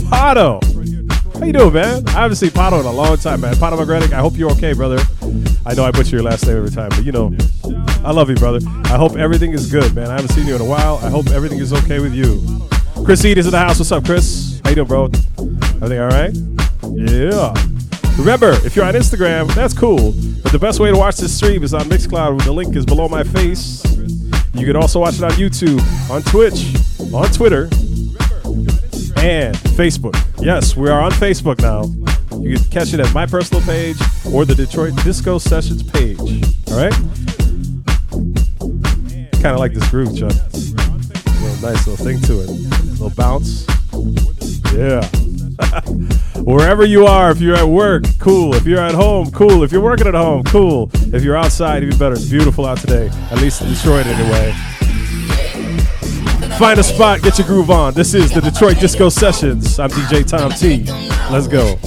Pato. 0.08 0.62
How 1.38 1.46
you 1.46 1.52
doing, 1.52 1.72
man? 1.72 2.08
I 2.08 2.22
haven't 2.22 2.36
seen 2.36 2.50
Pato 2.50 2.80
in 2.80 2.86
a 2.86 2.92
long 2.92 3.16
time, 3.16 3.40
man. 3.40 3.54
Pato 3.54 3.78
McGranick, 3.78 4.12
I 4.12 4.20
hope 4.20 4.36
you're 4.36 4.50
okay, 4.52 4.72
brother. 4.72 4.98
I 5.66 5.74
know 5.74 5.84
I 5.84 5.90
butcher 5.90 6.16
your 6.16 6.22
last 6.22 6.46
name 6.46 6.56
every 6.56 6.70
time, 6.70 6.90
but 6.90 7.04
you 7.04 7.12
know, 7.12 7.34
I 8.04 8.10
love 8.10 8.28
you, 8.28 8.36
brother. 8.36 8.58
I 8.84 8.98
hope 8.98 9.16
everything 9.16 9.52
is 9.52 9.70
good, 9.70 9.94
man. 9.94 10.08
I 10.10 10.16
haven't 10.16 10.28
seen 10.28 10.46
you 10.46 10.54
in 10.54 10.60
a 10.60 10.64
while. 10.64 10.98
I 11.02 11.08
hope 11.08 11.28
everything 11.30 11.58
is 11.58 11.72
okay 11.72 12.00
with 12.00 12.12
you. 12.12 12.42
Chris 13.02 13.24
Ead 13.24 13.38
is 13.38 13.46
in 13.46 13.52
the 13.52 13.58
house. 13.58 13.78
What's 13.78 13.92
up, 13.92 14.04
Chris? 14.04 14.60
How 14.62 14.70
you 14.70 14.76
doing, 14.76 14.88
bro? 14.88 15.04
Everything 15.06 16.00
all 16.00 16.08
right? 16.08 16.34
Yeah. 16.92 17.54
Remember, 18.18 18.50
if 18.66 18.76
you're 18.76 18.84
on 18.84 18.92
Instagram, 18.92 19.52
that's 19.54 19.72
cool. 19.72 20.12
But 20.42 20.52
the 20.52 20.58
best 20.58 20.80
way 20.80 20.90
to 20.90 20.96
watch 20.98 21.16
this 21.16 21.34
stream 21.34 21.62
is 21.62 21.72
on 21.72 21.84
Mixcloud. 21.84 22.44
The 22.44 22.52
link 22.52 22.76
is 22.76 22.84
below 22.84 23.08
my 23.08 23.24
face. 23.24 23.82
You 24.52 24.66
can 24.66 24.76
also 24.76 25.00
watch 25.00 25.14
it 25.16 25.22
on 25.24 25.32
YouTube, 25.32 25.80
on 26.10 26.20
Twitch, 26.24 26.76
on 27.14 27.28
Twitter, 27.32 27.64
and 29.24 29.56
Facebook. 29.78 30.14
Yes, 30.42 30.76
we 30.76 30.90
are 30.90 31.00
on 31.00 31.10
Facebook 31.12 31.58
now. 31.62 31.84
You 32.38 32.58
can 32.58 32.68
catch 32.68 32.92
it 32.92 33.00
at 33.00 33.14
my 33.14 33.24
personal 33.24 33.62
page 33.62 33.96
or 34.30 34.44
the 34.44 34.54
Detroit 34.54 34.94
Disco 35.04 35.38
Sessions 35.38 35.82
page. 35.82 36.20
All 36.68 36.76
right? 36.76 37.23
Kind 39.44 39.52
of 39.52 39.60
like 39.60 39.74
this 39.74 39.86
groove, 39.90 40.16
Chuck. 40.16 40.32
Little 40.54 41.70
nice 41.70 41.86
little 41.86 42.02
thing 42.02 42.18
to 42.22 42.40
it. 42.40 42.48
A 42.48 42.52
little 42.92 43.10
bounce. 43.10 43.66
Yeah. 44.72 45.06
Wherever 46.40 46.86
you 46.86 47.04
are, 47.04 47.30
if 47.30 47.42
you're 47.42 47.54
at 47.54 47.68
work, 47.68 48.04
cool. 48.18 48.54
If 48.54 48.64
you're 48.64 48.80
at 48.80 48.94
home, 48.94 49.30
cool. 49.32 49.62
If 49.62 49.70
you're 49.70 49.82
working 49.82 50.06
at 50.06 50.14
home, 50.14 50.44
cool. 50.44 50.90
If 51.12 51.22
you're 51.22 51.36
outside, 51.36 51.82
even 51.82 51.98
better. 51.98 52.14
It's 52.14 52.24
beautiful 52.24 52.64
out 52.64 52.78
today, 52.78 53.10
at 53.30 53.36
least 53.36 53.60
in 53.60 53.68
Detroit 53.68 54.06
anyway. 54.06 54.52
Find 56.58 56.80
a 56.80 56.82
spot, 56.82 57.20
get 57.20 57.36
your 57.36 57.46
groove 57.46 57.70
on. 57.70 57.92
This 57.92 58.14
is 58.14 58.30
the 58.30 58.40
Detroit 58.40 58.80
Disco 58.80 59.10
Sessions. 59.10 59.78
I'm 59.78 59.90
DJ 59.90 60.26
Tom 60.26 60.52
T. 60.52 60.84
Let's 61.30 61.48
go. 61.48 61.78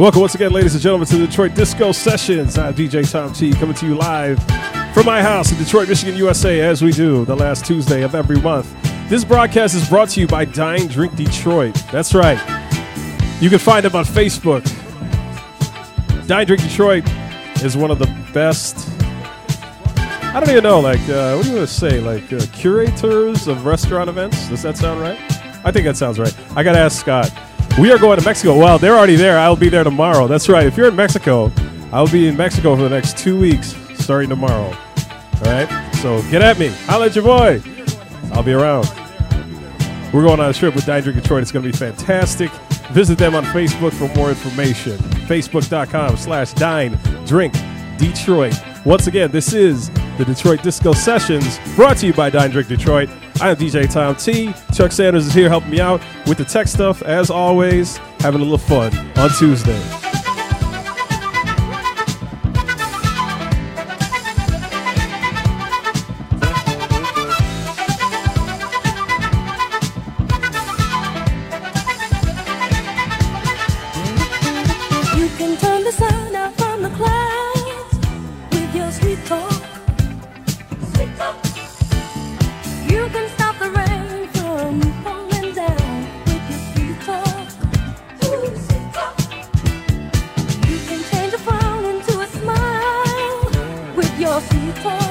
Welcome 0.00 0.22
once 0.22 0.34
again, 0.34 0.52
ladies 0.52 0.72
and 0.72 0.82
gentlemen, 0.82 1.06
to 1.08 1.18
the 1.18 1.26
Detroit 1.26 1.54
Disco 1.54 1.92
Sessions. 1.92 2.56
I'm 2.56 2.72
DJ 2.72 3.08
Tom 3.12 3.34
T 3.34 3.52
coming 3.52 3.74
to 3.74 3.86
you 3.86 3.96
live 3.96 4.42
from 4.94 5.04
my 5.04 5.20
house 5.20 5.52
in 5.52 5.58
Detroit, 5.58 5.90
Michigan, 5.90 6.16
USA, 6.16 6.62
as 6.62 6.80
we 6.80 6.90
do 6.90 7.26
the 7.26 7.36
last 7.36 7.66
Tuesday 7.66 8.00
of 8.00 8.14
every 8.14 8.40
month. 8.40 8.74
This 9.10 9.26
broadcast 9.26 9.74
is 9.74 9.86
brought 9.90 10.08
to 10.08 10.20
you 10.20 10.26
by 10.26 10.46
Dine 10.46 10.86
Drink 10.86 11.16
Detroit. 11.16 11.74
That's 11.92 12.14
right. 12.14 12.38
You 13.42 13.50
can 13.50 13.58
find 13.58 13.84
them 13.84 13.94
on 13.94 14.06
Facebook. 14.06 14.64
Dine 16.26 16.46
Drink 16.46 16.62
Detroit 16.62 17.06
is 17.62 17.76
one 17.76 17.90
of 17.90 17.98
the 17.98 18.06
best. 18.32 18.88
I 19.98 20.40
don't 20.40 20.48
even 20.48 20.64
know, 20.64 20.80
like, 20.80 21.06
uh, 21.10 21.34
what 21.34 21.42
do 21.44 21.50
you 21.50 21.56
want 21.56 21.68
to 21.68 21.74
say? 21.74 22.00
Like, 22.00 22.32
uh, 22.32 22.40
curators 22.54 23.48
of 23.48 23.66
restaurant 23.66 24.08
events? 24.08 24.48
Does 24.48 24.62
that 24.62 24.78
sound 24.78 24.98
right? 25.02 25.18
I 25.62 25.70
think 25.70 25.84
that 25.84 25.98
sounds 25.98 26.18
right. 26.18 26.34
I 26.56 26.62
got 26.62 26.72
to 26.72 26.78
ask 26.78 26.98
Scott. 26.98 27.30
We 27.78 27.90
are 27.92 27.98
going 27.98 28.18
to 28.18 28.24
Mexico. 28.24 28.58
Well, 28.58 28.78
they're 28.78 28.96
already 28.96 29.16
there. 29.16 29.38
I'll 29.38 29.56
be 29.56 29.68
there 29.68 29.84
tomorrow. 29.84 30.26
That's 30.26 30.48
right. 30.48 30.66
If 30.66 30.76
you're 30.76 30.88
in 30.88 30.96
Mexico, 30.96 31.50
I'll 31.92 32.10
be 32.10 32.28
in 32.28 32.36
Mexico 32.36 32.76
for 32.76 32.82
the 32.82 32.90
next 32.90 33.16
two 33.16 33.38
weeks, 33.38 33.74
starting 33.94 34.28
tomorrow. 34.28 34.66
All 34.66 35.42
right? 35.42 35.94
So 35.96 36.20
get 36.30 36.42
at 36.42 36.58
me. 36.58 36.74
I'll 36.88 37.00
let 37.00 37.14
your 37.14 37.24
boy. 37.24 37.62
I'll 38.32 38.42
be 38.42 38.52
around. 38.52 38.86
We're 40.12 40.22
going 40.22 40.40
on 40.40 40.50
a 40.50 40.52
trip 40.52 40.74
with 40.74 40.86
Dine 40.86 41.02
Drink 41.02 41.22
Detroit. 41.22 41.42
It's 41.42 41.52
going 41.52 41.64
to 41.64 41.70
be 41.70 41.76
fantastic. 41.76 42.50
Visit 42.92 43.16
them 43.16 43.34
on 43.34 43.44
Facebook 43.44 43.92
for 43.92 44.14
more 44.16 44.28
information. 44.28 44.98
Facebook.com 45.28 46.16
slash 46.16 46.52
Dine 46.54 46.98
Drink 47.26 47.54
Detroit. 47.96 48.54
Once 48.84 49.06
again, 49.06 49.30
this 49.30 49.52
is 49.52 49.88
the 50.18 50.24
Detroit 50.24 50.62
Disco 50.62 50.92
Sessions 50.92 51.58
brought 51.76 51.96
to 51.98 52.06
you 52.06 52.12
by 52.12 52.28
Dine 52.28 52.50
Drink 52.50 52.68
Detroit. 52.68 53.08
I 53.40 53.48
am 53.48 53.56
DJ 53.56 53.90
Tom 53.90 54.16
T. 54.16 54.52
Chuck 54.74 54.92
Sanders 54.92 55.26
is 55.26 55.32
here 55.32 55.48
helping 55.48 55.70
me 55.70 55.80
out 55.80 56.02
with 56.26 56.36
the 56.36 56.44
tech 56.44 56.68
stuff, 56.68 57.00
as 57.02 57.30
always, 57.30 57.96
having 58.18 58.42
a 58.42 58.44
little 58.44 58.58
fun 58.58 58.94
on 59.16 59.30
Tuesday. 59.30 60.09
With 94.48 94.84
your 94.84 95.09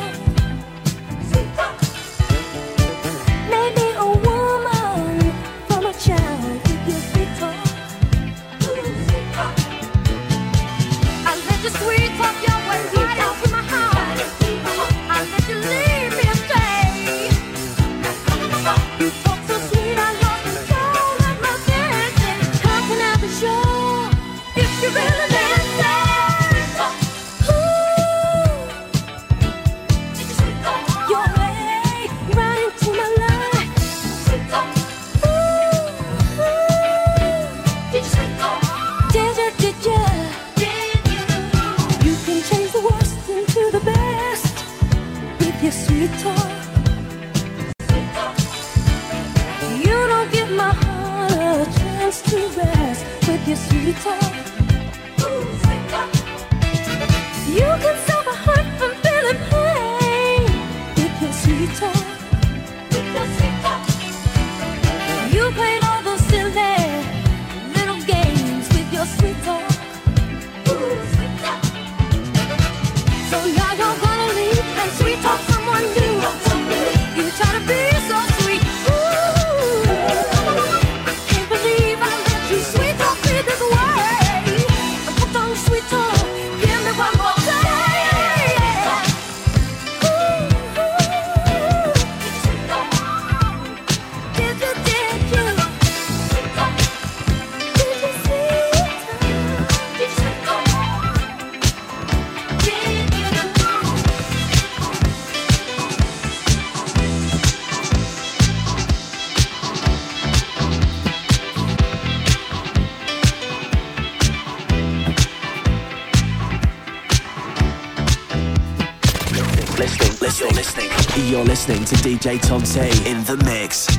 listening 121.69 121.85
to 121.85 121.95
DJ 121.95 122.41
Tom 122.41 122.63
T 122.63 122.79
in 123.09 123.23
the 123.25 123.37
mix. 123.45 123.98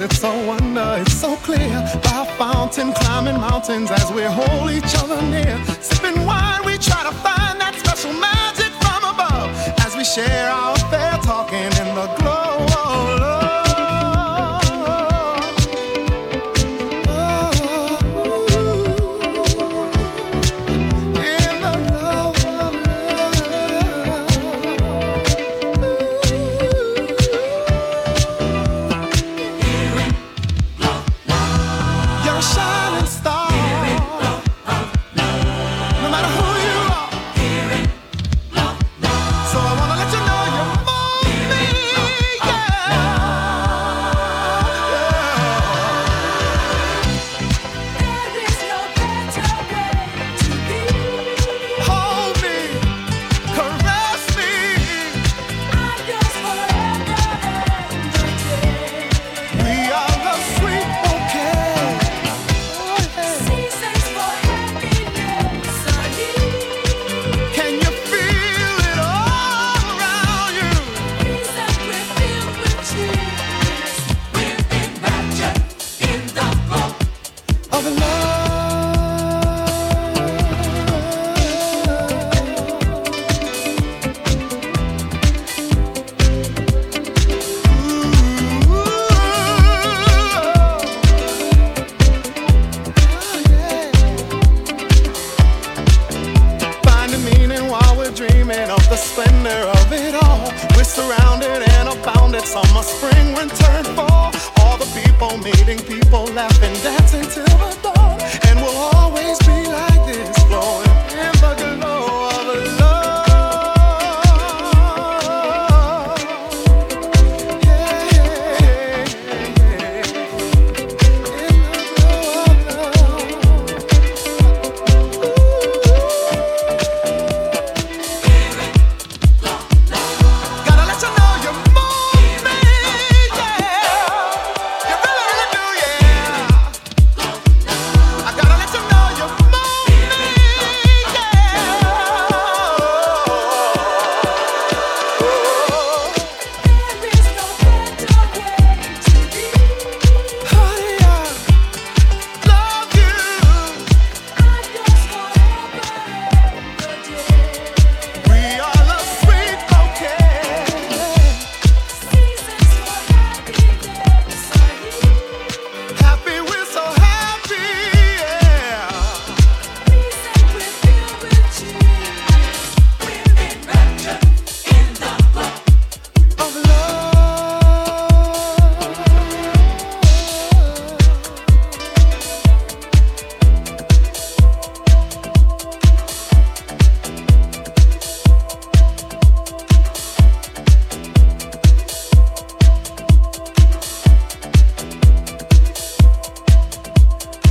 It's 0.00 0.18
so 0.18 0.32
wonder, 0.46 0.96
it's 1.00 1.14
so 1.14 1.36
clear. 1.36 1.68
By 2.04 2.24
fountain, 2.38 2.92
climbing 2.92 3.38
mountains 3.38 3.90
as 3.90 4.10
we 4.12 4.22
hold 4.22 4.70
each 4.70 4.94
other 4.96 5.20
near. 5.22 5.62
Sipping 5.80 6.24
wine, 6.24 6.64
we 6.64 6.78
try 6.78 7.02
to 7.04 7.14
find 7.20 7.60
that 7.60 7.74
special 7.76 8.12
magic 8.14 8.72
from 8.80 9.04
above. 9.12 9.50
As 9.84 9.94
we 9.96 10.04
share 10.04 10.50
our 10.50 10.74
affair, 10.74 11.09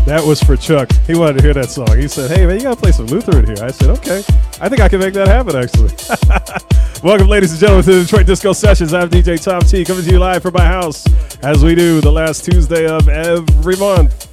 That 0.10 0.26
was 0.26 0.42
for 0.42 0.58
Chuck. 0.58 0.92
He 1.06 1.14
wanted 1.14 1.38
to 1.38 1.44
hear 1.44 1.54
that 1.54 1.70
song. 1.70 1.96
He 1.96 2.08
said, 2.08 2.32
"Hey 2.32 2.44
man, 2.48 2.56
you 2.56 2.64
gotta 2.64 2.76
play 2.76 2.92
some 2.92 3.06
Luther 3.06 3.38
in 3.38 3.46
here." 3.46 3.64
I 3.64 3.70
said, 3.70 3.92
"Okay, 3.92 4.24
I 4.60 4.68
think 4.68 4.82
I 4.82 4.90
can 4.90 5.00
make 5.00 5.14
that 5.14 5.28
happen." 5.28 5.56
Actually, 5.56 5.94
welcome, 7.08 7.28
ladies 7.28 7.52
and 7.52 7.60
gentlemen, 7.60 7.86
to 7.86 7.94
the 7.94 8.02
Detroit 8.02 8.26
Disco 8.26 8.52
Sessions. 8.54 8.92
I'm 8.92 9.08
DJ 9.08 9.40
Tom 9.40 9.62
T, 9.62 9.86
coming 9.86 10.04
to 10.04 10.10
you 10.10 10.18
live 10.18 10.42
from 10.42 10.56
my 10.56 10.66
house, 10.66 11.06
as 11.44 11.64
we 11.64 11.76
do 11.76 12.02
the 12.02 12.12
last 12.12 12.44
Tuesday 12.44 12.88
of 12.88 13.08
every 13.08 13.76
month. 13.76 14.26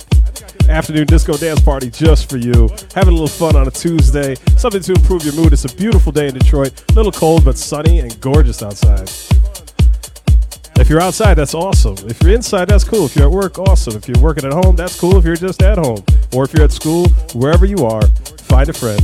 Afternoon 0.71 1.05
disco 1.09 1.37
dance 1.37 1.61
party 1.61 1.91
just 1.91 2.31
for 2.31 2.39
you. 2.39 2.71
Having 2.95 3.13
a 3.13 3.19
little 3.21 3.29
fun 3.29 3.55
on 3.55 3.69
a 3.69 3.71
Tuesday. 3.71 4.35
Something 4.57 4.81
to 4.81 4.95
improve 4.95 5.27
your 5.27 5.35
mood. 5.35 5.53
It's 5.53 5.67
a 5.67 5.77
beautiful 5.77 6.11
day 6.11 6.29
in 6.29 6.35
Detroit. 6.39 6.73
A 6.89 6.93
little 6.95 7.13
cold, 7.13 7.45
but 7.45 7.59
sunny 7.59 8.01
and 8.01 8.19
gorgeous 8.23 8.63
outside. 8.63 9.11
If 10.87 10.91
you're 10.91 11.01
outside, 11.01 11.35
that's 11.35 11.53
awesome. 11.53 11.97
If 12.09 12.23
you're 12.23 12.33
inside, 12.33 12.69
that's 12.69 12.85
cool. 12.85 13.07
If 13.07 13.17
you're 13.17 13.27
at 13.27 13.33
work, 13.33 13.59
awesome. 13.59 13.97
If 13.97 14.07
you're 14.07 14.21
working 14.21 14.45
at 14.45 14.53
home, 14.53 14.77
that's 14.77 14.97
cool. 14.97 15.17
If 15.17 15.25
you're 15.25 15.35
just 15.35 15.61
at 15.61 15.79
home, 15.79 16.05
or 16.33 16.45
if 16.45 16.53
you're 16.53 16.63
at 16.63 16.71
school, 16.71 17.09
wherever 17.35 17.67
you 17.67 17.85
are, 17.85 18.07
find 18.43 18.69
a 18.69 18.73
friend, 18.73 19.03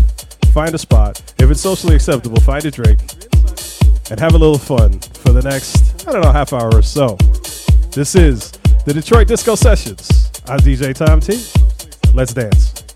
find 0.52 0.72
a 0.76 0.78
spot. 0.78 1.20
If 1.40 1.50
it's 1.50 1.60
socially 1.60 1.96
acceptable, 1.96 2.40
find 2.40 2.64
a 2.64 2.70
drink, 2.70 3.00
and 4.12 4.20
have 4.20 4.34
a 4.34 4.38
little 4.38 4.58
fun 4.58 5.00
for 5.00 5.32
the 5.32 5.42
next, 5.42 6.06
I 6.06 6.12
don't 6.12 6.22
know, 6.22 6.30
half 6.30 6.52
hour 6.52 6.72
or 6.72 6.82
so. 6.82 7.16
This 7.90 8.14
is 8.14 8.52
the 8.86 8.92
Detroit 8.94 9.26
Disco 9.26 9.56
Sessions. 9.56 10.30
I'm 10.46 10.60
DJ 10.60 10.94
Tom 10.94 11.18
T. 11.18 11.44
Let's 12.14 12.32
dance. 12.32 12.91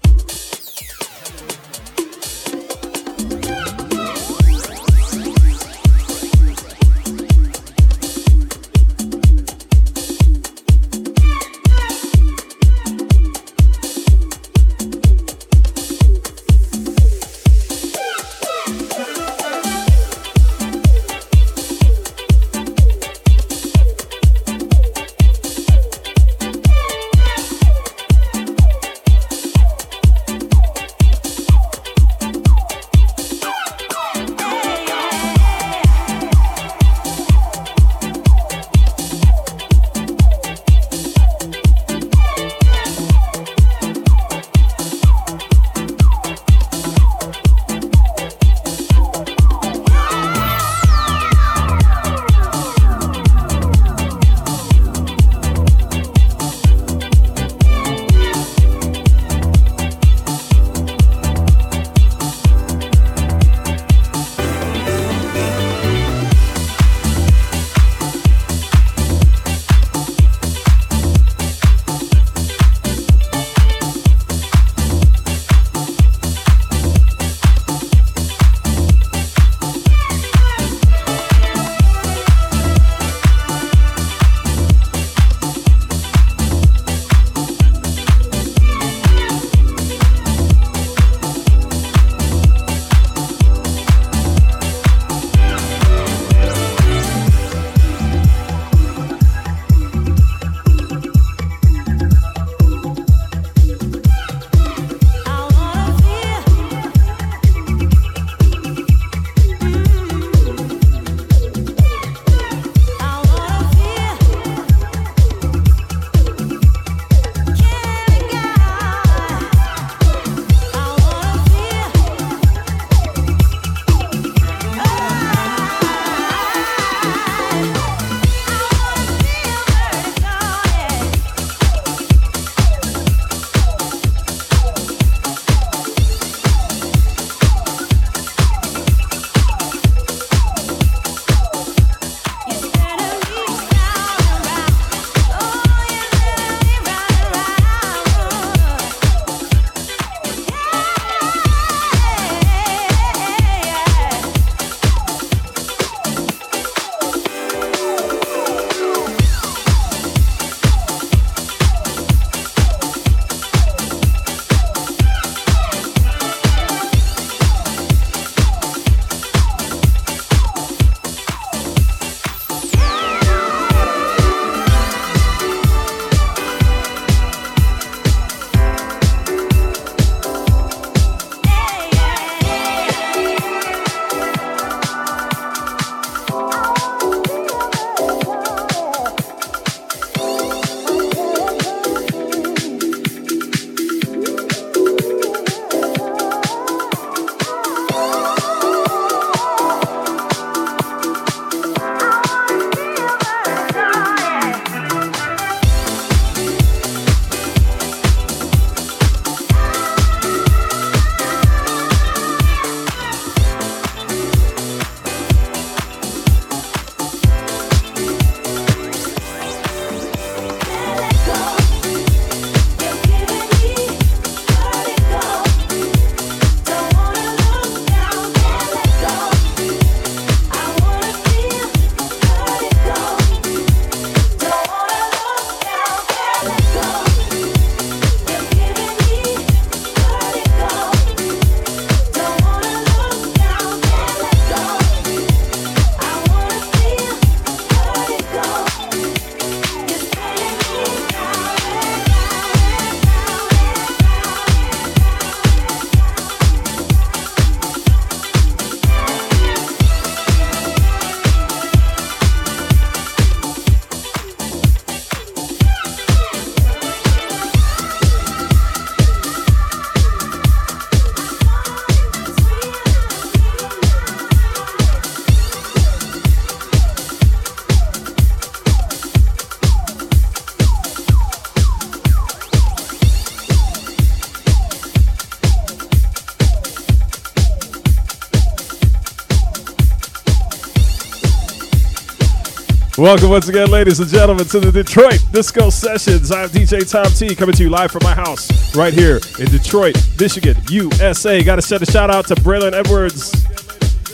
Welcome 292.98 293.28
once 293.28 293.46
again, 293.46 293.70
ladies 293.70 294.00
and 294.00 294.08
gentlemen, 294.08 294.46
to 294.46 294.58
the 294.58 294.72
Detroit 294.72 295.22
Disco 295.30 295.68
Sessions. 295.68 296.32
I'm 296.32 296.48
DJ 296.48 296.90
Tom 296.90 297.04
T 297.04 297.34
coming 297.34 297.54
to 297.54 297.62
you 297.62 297.68
live 297.68 297.90
from 297.92 298.00
my 298.02 298.14
house 298.14 298.74
right 298.74 298.94
here 298.94 299.20
in 299.38 299.44
Detroit, 299.50 299.96
Michigan, 300.18 300.56
USA. 300.70 301.42
Got 301.42 301.56
to 301.56 301.62
send 301.62 301.82
a 301.82 301.92
shout 301.92 302.08
out 302.08 302.26
to 302.28 302.34
Braylon 302.36 302.72
Edwards 302.72 303.34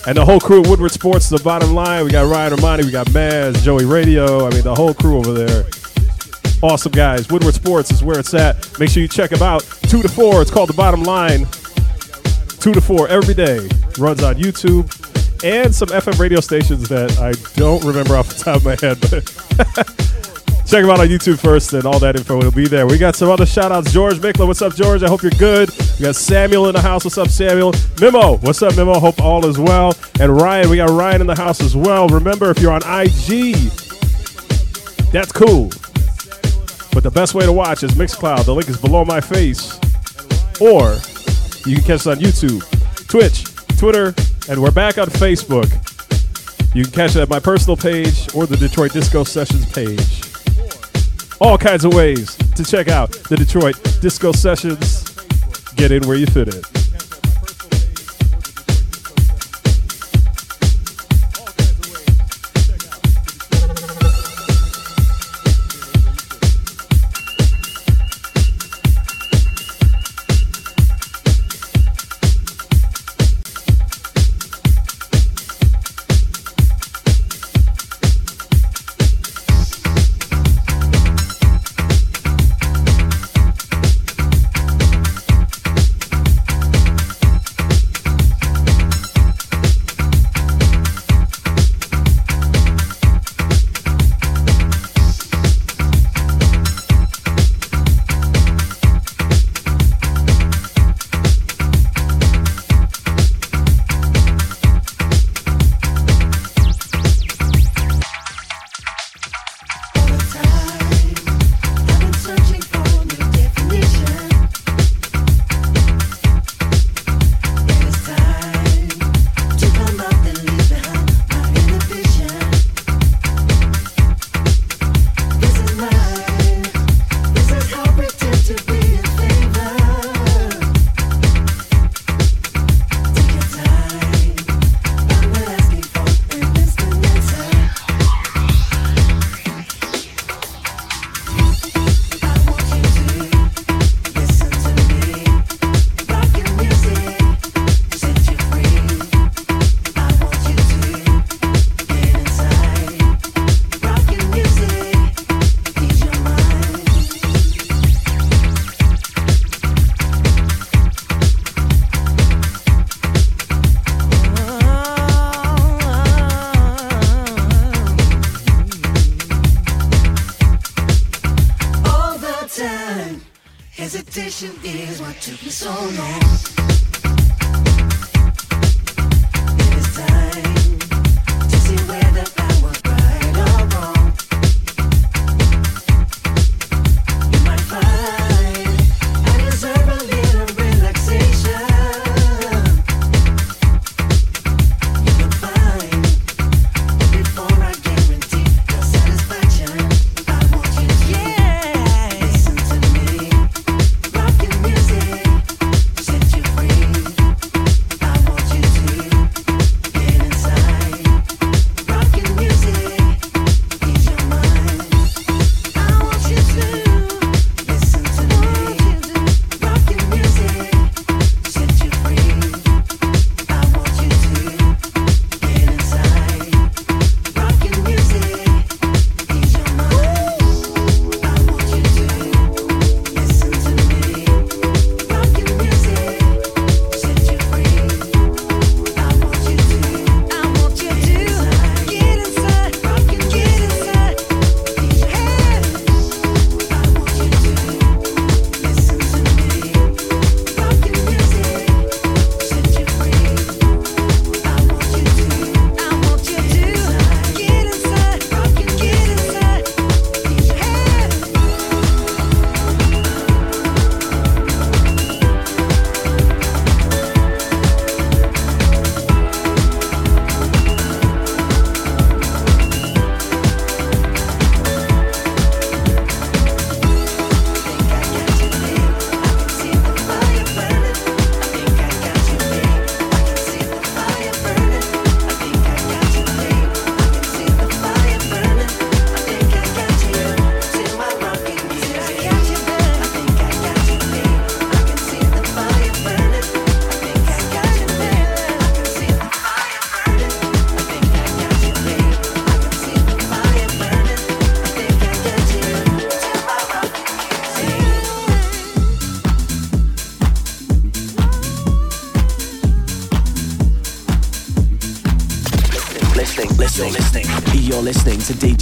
and 0.08 0.16
the 0.16 0.24
whole 0.24 0.40
crew 0.40 0.62
at 0.62 0.66
Woodward 0.66 0.90
Sports. 0.90 1.28
The 1.28 1.38
bottom 1.44 1.74
line, 1.74 2.04
we 2.04 2.10
got 2.10 2.28
Ryan 2.28 2.54
Ermanni, 2.54 2.84
we 2.84 2.90
got 2.90 3.06
Maz, 3.10 3.62
Joey 3.62 3.84
Radio. 3.84 4.48
I 4.48 4.50
mean, 4.50 4.62
the 4.62 4.74
whole 4.74 4.94
crew 4.94 5.18
over 5.18 5.32
there. 5.32 5.64
Awesome 6.60 6.90
guys. 6.90 7.30
Woodward 7.30 7.54
Sports 7.54 7.92
is 7.92 8.02
where 8.02 8.18
it's 8.18 8.34
at. 8.34 8.80
Make 8.80 8.90
sure 8.90 9.00
you 9.00 9.08
check 9.08 9.30
them 9.30 9.42
out. 9.42 9.62
Two 9.82 10.02
to 10.02 10.08
four. 10.08 10.42
It's 10.42 10.50
called 10.50 10.70
the 10.70 10.74
Bottom 10.74 11.04
Line. 11.04 11.46
Two 12.58 12.72
to 12.72 12.80
four 12.80 13.06
every 13.06 13.34
day. 13.34 13.58
Runs 13.96 14.24
on 14.24 14.34
YouTube 14.34 15.01
and 15.44 15.74
some 15.74 15.88
FM 15.88 16.18
radio 16.18 16.40
stations 16.40 16.88
that 16.88 17.18
I 17.18 17.32
don't 17.58 17.84
remember 17.84 18.16
off 18.16 18.28
the 18.28 18.44
top 18.44 18.56
of 18.56 18.64
my 18.64 18.76
head, 18.80 19.00
but 19.00 19.26
check 20.66 20.82
them 20.82 20.90
out 20.90 21.00
on 21.00 21.08
YouTube 21.08 21.38
first, 21.38 21.72
and 21.72 21.84
all 21.84 21.98
that 21.98 22.16
info 22.16 22.38
will 22.38 22.52
be 22.52 22.66
there. 22.66 22.86
We 22.86 22.98
got 22.98 23.16
some 23.16 23.28
other 23.28 23.46
shout 23.46 23.72
outs. 23.72 23.92
George 23.92 24.16
Mickler, 24.16 24.46
what's 24.46 24.62
up, 24.62 24.74
George? 24.74 25.02
I 25.02 25.08
hope 25.08 25.22
you're 25.22 25.30
good. 25.32 25.70
We 25.98 26.04
got 26.04 26.16
Samuel 26.16 26.68
in 26.68 26.74
the 26.74 26.80
house. 26.80 27.04
What's 27.04 27.18
up, 27.18 27.28
Samuel? 27.28 27.72
Mimo, 27.96 28.40
what's 28.42 28.62
up, 28.62 28.74
Mimo? 28.74 28.98
Hope 28.98 29.20
all 29.20 29.44
is 29.46 29.58
well. 29.58 29.94
And 30.20 30.34
Ryan, 30.34 30.70
we 30.70 30.76
got 30.76 30.90
Ryan 30.90 31.22
in 31.22 31.26
the 31.26 31.36
house 31.36 31.60
as 31.60 31.76
well. 31.76 32.08
Remember, 32.08 32.50
if 32.50 32.60
you're 32.60 32.72
on 32.72 32.82
IG, 32.82 33.54
that's 35.10 35.32
cool. 35.32 35.70
But 36.92 37.02
the 37.02 37.10
best 37.12 37.34
way 37.34 37.44
to 37.44 37.52
watch 37.52 37.82
is 37.82 37.92
Mixcloud. 37.92 38.44
The 38.44 38.54
link 38.54 38.68
is 38.68 38.80
below 38.80 39.04
my 39.04 39.20
face. 39.20 39.78
Or 40.60 40.98
you 41.66 41.76
can 41.76 41.84
catch 41.84 41.90
us 41.90 42.06
on 42.06 42.18
YouTube, 42.18 42.62
Twitch, 43.08 43.44
Twitter, 43.78 44.14
and 44.48 44.60
we're 44.60 44.70
back 44.70 44.98
on 44.98 45.06
Facebook. 45.06 45.70
You 46.74 46.84
can 46.84 46.92
catch 46.92 47.16
it 47.16 47.20
at 47.20 47.28
my 47.28 47.38
personal 47.38 47.76
page 47.76 48.34
or 48.34 48.46
the 48.46 48.56
Detroit 48.56 48.92
Disco 48.92 49.24
Sessions 49.24 49.70
page. 49.72 50.22
All 51.40 51.58
kinds 51.58 51.84
of 51.84 51.94
ways 51.94 52.36
to 52.56 52.64
check 52.64 52.88
out 52.88 53.10
the 53.10 53.36
Detroit 53.36 53.76
Disco 54.00 54.32
Sessions. 54.32 55.04
Get 55.76 55.92
in 55.92 56.06
where 56.06 56.16
you 56.16 56.26
fit 56.26 56.54
in. 56.54 56.81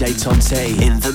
DJ 0.01 0.19
Tom 0.19 0.39
T 0.39 0.83
in 0.83 0.99
the 1.01 1.10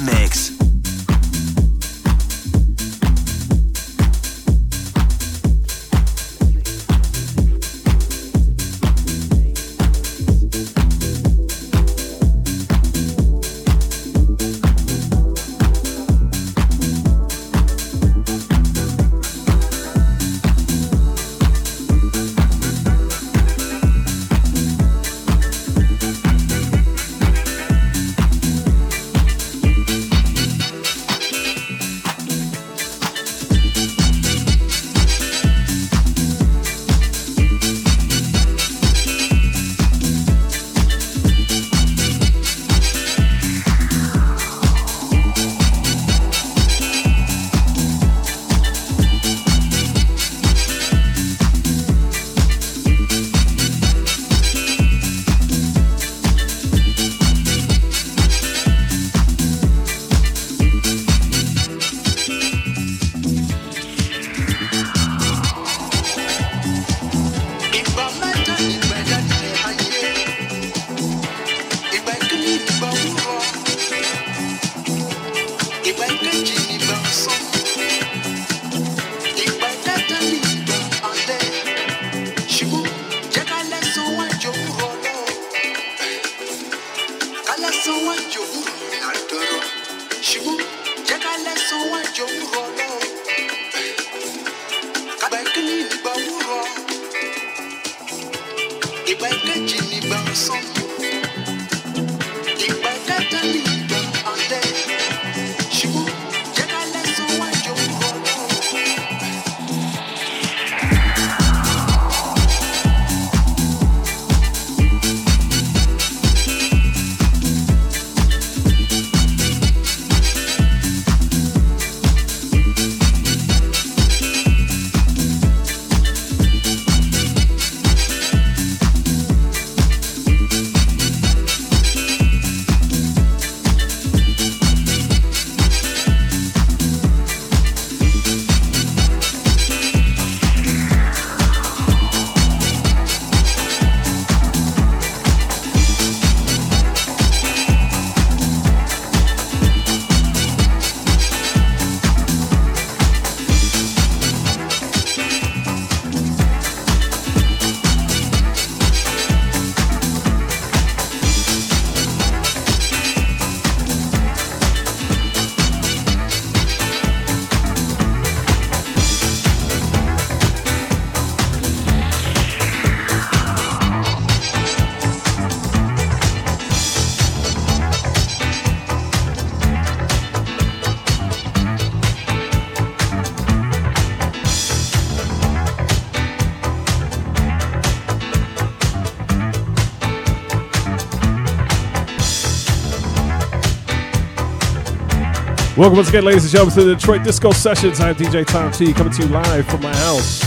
Welcome 195.86 195.98
once 195.98 196.10
again, 196.10 196.26
ladies 196.26 196.44
and 196.46 196.52
gentlemen, 196.52 196.74
to 196.74 196.84
the 196.84 196.96
Detroit 196.96 197.24
Disco 197.24 197.52
Sessions. 197.52 198.00
I'm 198.00 198.16
DJ 198.16 198.44
Tom 198.44 198.72
T, 198.72 198.92
coming 198.92 199.14
to 199.14 199.22
you 199.22 199.28
live 199.28 199.68
from 199.68 199.84
my 199.84 199.96
house, 199.98 200.44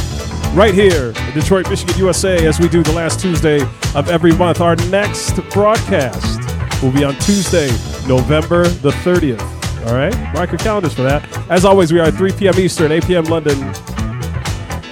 right 0.52 0.74
here 0.74 1.12
in 1.16 1.32
Detroit, 1.32 1.70
Michigan, 1.70 1.96
USA, 1.96 2.44
as 2.44 2.58
we 2.58 2.68
do 2.68 2.82
the 2.82 2.90
last 2.90 3.20
Tuesday 3.20 3.62
of 3.94 4.08
every 4.08 4.32
month. 4.32 4.60
Our 4.60 4.74
next 4.90 5.40
broadcast 5.52 6.40
will 6.82 6.90
be 6.90 7.04
on 7.04 7.14
Tuesday, 7.20 7.68
November 8.08 8.66
the 8.66 8.90
30th. 8.90 9.40
All 9.86 9.94
right, 9.94 10.12
mark 10.34 10.50
your 10.50 10.58
calendars 10.58 10.94
for 10.94 11.02
that. 11.02 11.24
As 11.48 11.64
always, 11.64 11.92
we 11.92 12.00
are 12.00 12.06
at 12.06 12.14
3 12.14 12.32
p.m. 12.32 12.58
Eastern, 12.58 12.90
8 12.90 13.04
p.m. 13.04 13.24
London. 13.26 13.62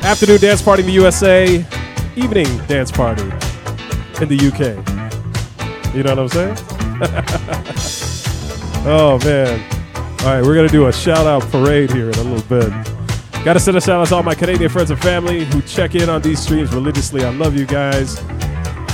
Afternoon 0.05 0.39
dance 0.39 0.63
party 0.63 0.83
in 0.85 0.87
the 0.87 0.95
USA, 0.95 1.57
evening 2.15 2.47
dance 2.69 2.93
party 2.93 3.25
in 4.21 4.29
the 4.29 4.39
UK. 4.47 4.77
You 5.93 6.05
know 6.05 6.15
what 6.15 6.21
I'm 6.21 6.29
saying? 6.29 6.57
oh 8.87 9.19
man. 9.25 9.76
All 10.27 10.33
right, 10.33 10.43
we're 10.43 10.57
gonna 10.57 10.69
do 10.69 10.89
a 10.89 10.93
shout 10.93 11.25
out 11.25 11.41
parade 11.53 11.93
here 11.93 12.11
in 12.11 12.19
a 12.19 12.23
little 12.25 12.43
bit. 12.49 12.69
Got 13.45 13.53
to 13.53 13.61
send 13.61 13.77
a 13.77 13.81
shout 13.81 14.01
out 14.01 14.09
to 14.09 14.17
all 14.17 14.25
my 14.25 14.35
Canadian 14.35 14.69
friends 14.69 14.91
and 14.91 15.01
family 15.01 15.45
who 15.45 15.63
check 15.63 15.95
in 15.95 16.09
on 16.09 16.21
these 16.21 16.41
streams 16.41 16.75
religiously. 16.75 17.25
I 17.25 17.31
love 17.31 17.57
you 17.57 17.65
guys. 17.65 18.21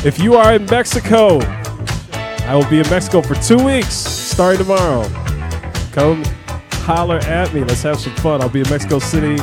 If 0.04 0.18
you 0.18 0.34
are 0.34 0.52
in 0.52 0.66
Mexico, 0.66 1.40
I 1.40 2.54
will 2.54 2.68
be 2.68 2.80
in 2.80 2.90
Mexico 2.90 3.22
for 3.22 3.34
two 3.36 3.64
weeks 3.64 3.94
starting 3.94 4.58
tomorrow. 4.58 5.08
Come 5.92 6.22
holler 6.82 7.16
at 7.20 7.54
me. 7.54 7.64
Let's 7.64 7.80
have 7.80 7.98
some 7.98 8.14
fun. 8.16 8.42
I'll 8.42 8.50
be 8.50 8.60
in 8.60 8.68
Mexico 8.68 8.98
City, 8.98 9.36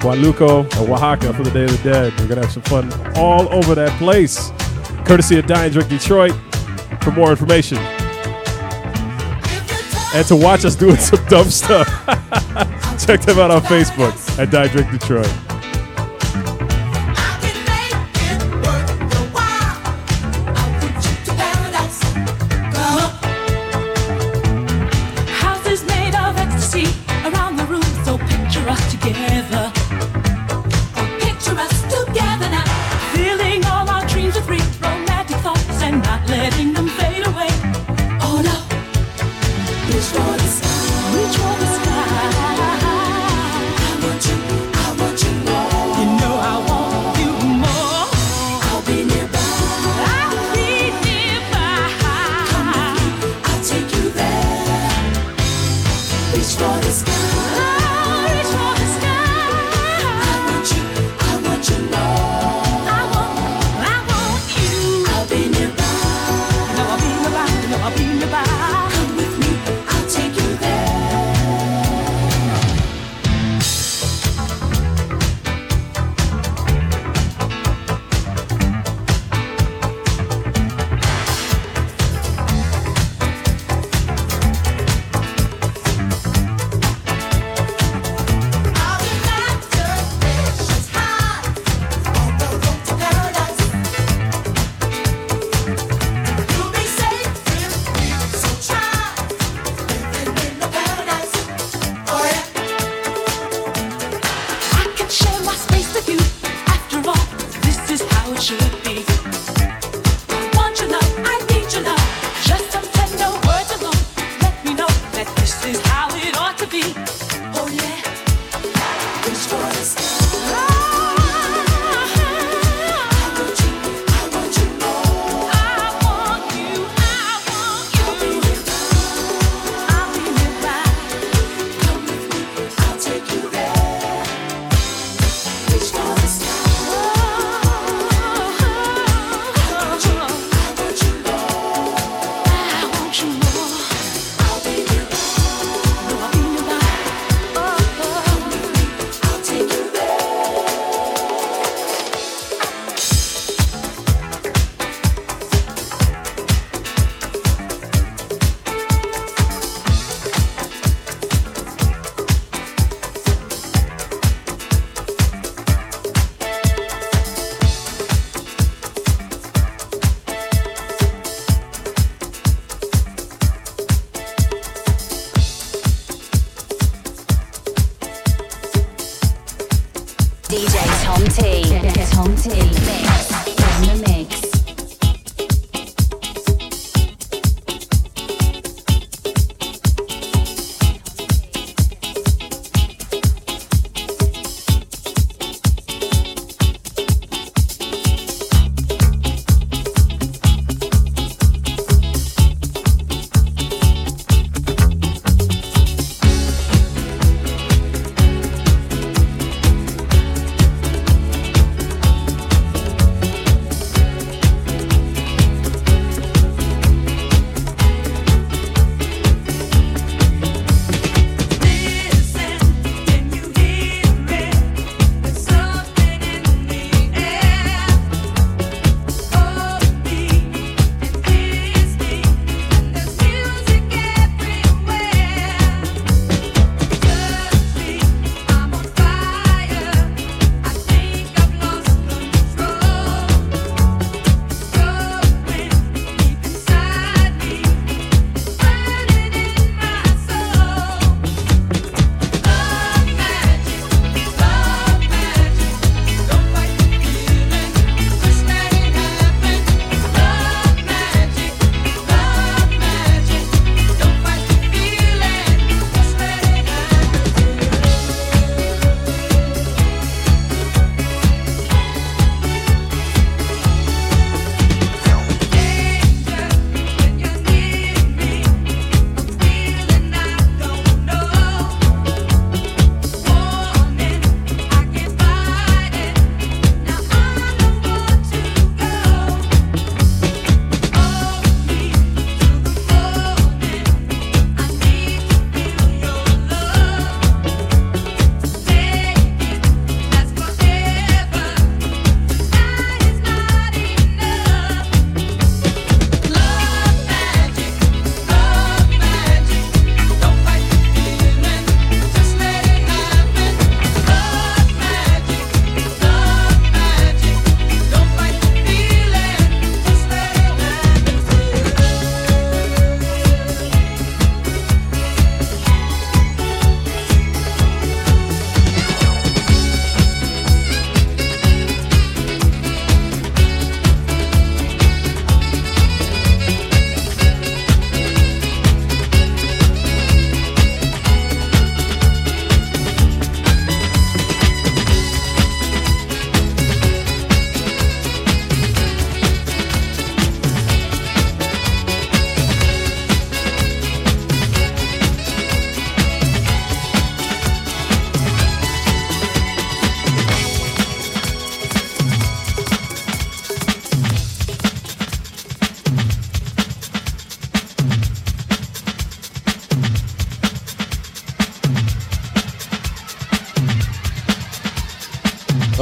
Huatulco, 0.00 0.64
or 0.80 0.94
Oaxaca 0.94 1.32
for 1.32 1.44
the 1.44 1.52
Day 1.52 1.62
of 1.66 1.80
the 1.80 1.92
Dead. 1.92 2.12
We're 2.18 2.26
gonna 2.26 2.40
have 2.40 2.50
some 2.50 2.64
fun 2.64 2.92
all 3.14 3.48
over 3.54 3.76
that 3.76 3.96
place. 4.00 4.50
Courtesy 5.04 5.38
of 5.38 5.46
Dine 5.46 5.70
Drink 5.70 5.90
Detroit. 5.90 6.34
For 7.02 7.12
more 7.12 7.30
information, 7.30 7.78
and 10.16 10.26
to 10.26 10.34
watch 10.34 10.64
us 10.64 10.74
doing 10.74 10.96
some 10.96 11.22
dumb 11.26 11.50
stuff. 11.50 11.86
Check 13.06 13.20
them 13.20 13.38
out 13.38 13.50
on 13.50 13.60
Facebook 13.62 14.38
at 14.38 14.50
Dine 14.50 14.68
Drink 14.70 14.90
Detroit. 14.90 15.26
Houses 25.28 25.82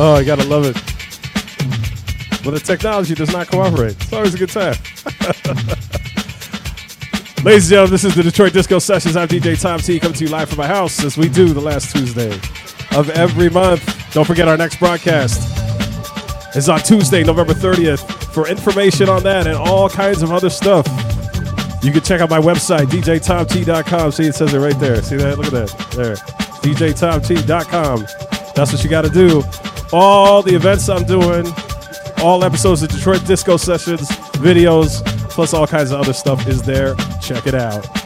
Oh, 0.06 0.16
I 0.16 0.22
gotta 0.22 0.44
love 0.44 0.66
it. 0.66 0.76
When 2.44 2.52
the 2.52 2.60
technology 2.60 3.14
does 3.14 3.32
not 3.32 3.48
cooperate, 3.48 3.92
it's 3.92 4.12
always 4.12 4.34
a 4.34 4.38
good 4.38 4.50
time. 4.50 4.74
Ladies 7.42 7.64
and 7.64 7.70
gentlemen, 7.70 7.90
this 7.90 8.04
is 8.04 8.14
the 8.14 8.22
Detroit 8.22 8.52
Disco 8.52 8.78
Sessions. 8.80 9.16
I'm 9.16 9.28
DJ 9.28 9.58
Tom 9.58 9.80
T 9.80 9.98
coming 9.98 10.14
to 10.18 10.24
you 10.26 10.30
live 10.30 10.50
from 10.50 10.58
my 10.58 10.66
house 10.66 11.02
as 11.02 11.16
we 11.16 11.30
do 11.30 11.54
the 11.54 11.60
last 11.62 11.96
Tuesday 11.96 12.34
of 12.94 13.08
every 13.14 13.48
month. 13.48 14.12
Don't 14.12 14.26
forget 14.26 14.46
our 14.46 14.58
next 14.58 14.78
broadcast 14.78 15.40
is 16.54 16.68
on 16.68 16.80
Tuesday, 16.80 17.24
November 17.24 17.54
30th. 17.54 18.06
For 18.34 18.46
information 18.46 19.08
on 19.08 19.22
that 19.22 19.46
and 19.46 19.56
all 19.56 19.88
kinds 19.88 20.20
of 20.20 20.32
other 20.32 20.50
stuff, 20.50 20.86
you 21.82 21.92
can 21.92 22.02
check 22.02 22.20
out 22.20 22.28
my 22.28 22.40
website, 22.40 22.88
djtomt.com. 22.88 24.12
See, 24.12 24.24
it 24.24 24.34
says 24.34 24.52
it 24.52 24.58
right 24.58 24.78
there. 24.78 25.02
See 25.02 25.16
that? 25.16 25.38
Look 25.38 25.46
at 25.46 25.52
that. 25.52 25.70
There. 25.92 26.16
djtomt.com. 26.16 28.06
That's 28.54 28.70
what 28.70 28.84
you 28.84 28.90
got 28.90 29.06
to 29.06 29.10
do. 29.10 29.42
All 29.96 30.42
the 30.42 30.56
events 30.56 30.88
I'm 30.88 31.04
doing, 31.04 31.46
all 32.18 32.42
episodes 32.42 32.82
of 32.82 32.88
Detroit 32.88 33.24
Disco 33.28 33.56
Sessions, 33.56 34.08
videos, 34.40 35.04
plus 35.30 35.54
all 35.54 35.68
kinds 35.68 35.92
of 35.92 36.00
other 36.00 36.12
stuff 36.12 36.48
is 36.48 36.62
there. 36.62 36.96
Check 37.22 37.46
it 37.46 37.54
out. 37.54 38.03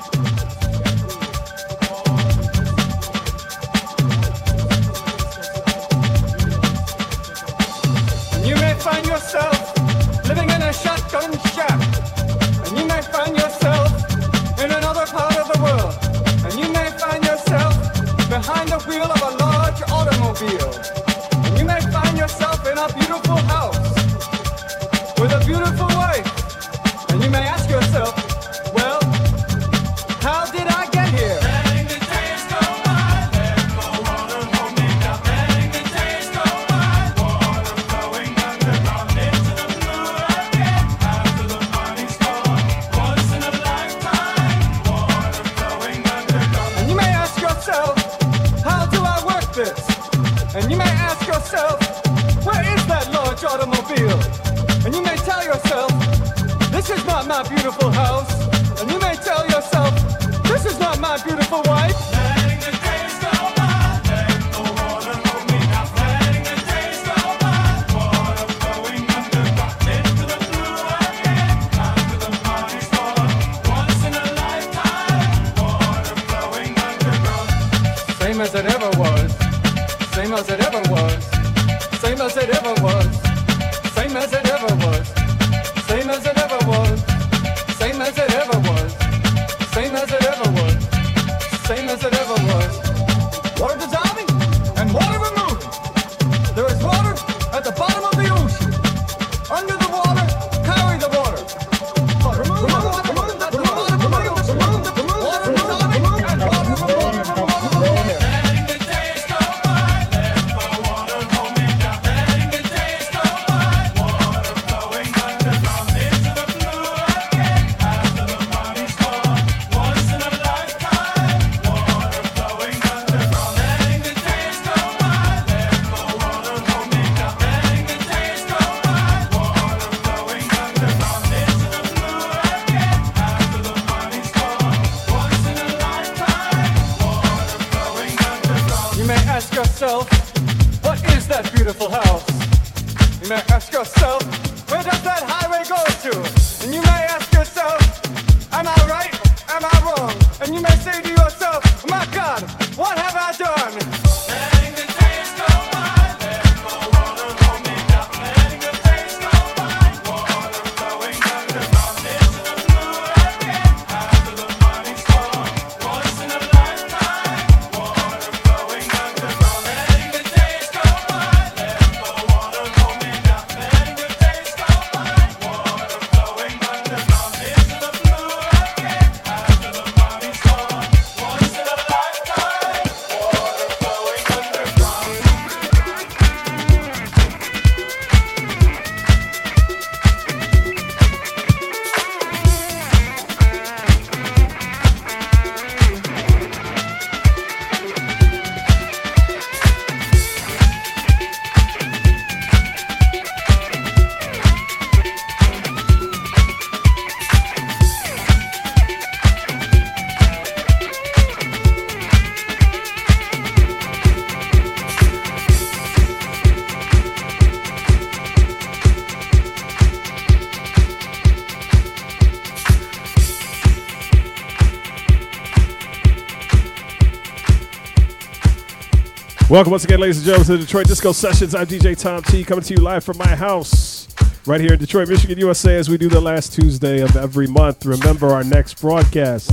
Welcome 229.51 229.71
once 229.71 229.85
again, 229.85 230.01
ladies 230.01 230.19
and 230.19 230.27
gentlemen, 230.27 230.47
to 230.47 230.53
the 230.59 230.65
Detroit 230.65 230.89
Disco 230.89 231.11
Sessions. 231.13 231.55
I'm 231.55 231.67
DJ 231.67 231.99
Tom 231.99 232.23
T 232.23 232.45
coming 232.45 232.63
to 232.65 232.75
you 232.75 232.81
live 232.81 233.03
from 233.03 233.17
my 233.17 233.35
house 233.35 234.07
right 234.45 234.61
here 234.61 234.75
in 234.75 234.79
Detroit, 234.79 235.09
Michigan, 235.09 235.39
USA, 235.39 235.77
as 235.77 235.89
we 235.89 235.97
do 235.97 236.11
the 236.11 236.21
last 236.21 236.53
Tuesday 236.53 237.01
of 237.01 237.17
every 237.17 237.47
month. 237.47 237.87
Remember, 237.87 238.29
our 238.29 238.45
next 238.45 238.79
broadcast 238.79 239.51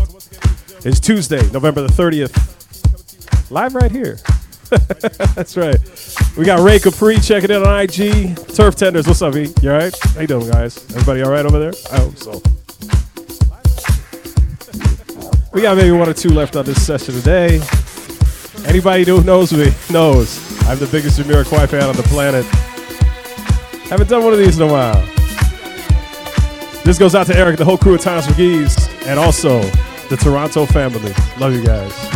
is 0.86 1.00
Tuesday, 1.00 1.50
November 1.52 1.80
the 1.80 1.88
30th, 1.88 3.50
live 3.50 3.74
right 3.74 3.90
here. 3.90 4.18
That's 5.34 5.56
right. 5.56 5.80
We 6.38 6.44
got 6.44 6.60
Ray 6.60 6.80
Capri 6.80 7.18
checking 7.22 7.52
in 7.52 7.64
on 7.64 7.80
IG. 7.80 8.36
Turf 8.54 8.76
Tenders, 8.76 9.08
what's 9.08 9.22
up, 9.22 9.34
E? 9.38 9.54
You 9.62 9.72
all 9.72 9.78
right? 9.78 9.96
How 10.14 10.20
you 10.20 10.28
doing, 10.28 10.52
guys? 10.52 10.78
Everybody 10.92 11.22
all 11.22 11.32
right 11.32 11.46
over 11.46 11.58
there? 11.58 11.74
I 11.94 12.00
hope 12.02 12.18
so. 12.18 12.42
We 15.54 15.62
got 15.62 15.78
maybe 15.78 15.92
one 15.92 16.10
or 16.10 16.14
two 16.14 16.32
left 16.32 16.58
on 16.58 16.66
this 16.66 16.86
session 16.86 17.14
today. 17.14 17.62
Anybody 18.66 19.06
who 19.06 19.24
knows 19.24 19.54
me 19.54 19.72
knows 19.92 20.40
I'm 20.64 20.80
the 20.80 20.88
biggest 20.88 21.20
Jamiroquai 21.20 21.70
fan 21.70 21.84
on 21.84 21.96
the 21.96 22.04
planet. 22.04 22.46
Haven't 23.90 24.10
done 24.10 24.24
one 24.24 24.34
of 24.34 24.40
these 24.40 24.60
in 24.60 24.68
a 24.68 24.72
while. 24.72 25.02
This 26.84 26.98
goes 26.98 27.16
out 27.16 27.28
to 27.28 27.38
Eric, 27.38 27.58
the 27.58 27.66
whole 27.66 27.78
crew 27.78 27.96
of 27.96 28.02
Times 28.02 28.26
McGee's, 28.26 28.90
and 29.08 29.20
also 29.20 29.62
the 30.10 30.18
Toronto 30.18 30.66
family. 30.66 31.14
Love 31.40 31.54
you 31.54 31.64
guys. 31.64 32.15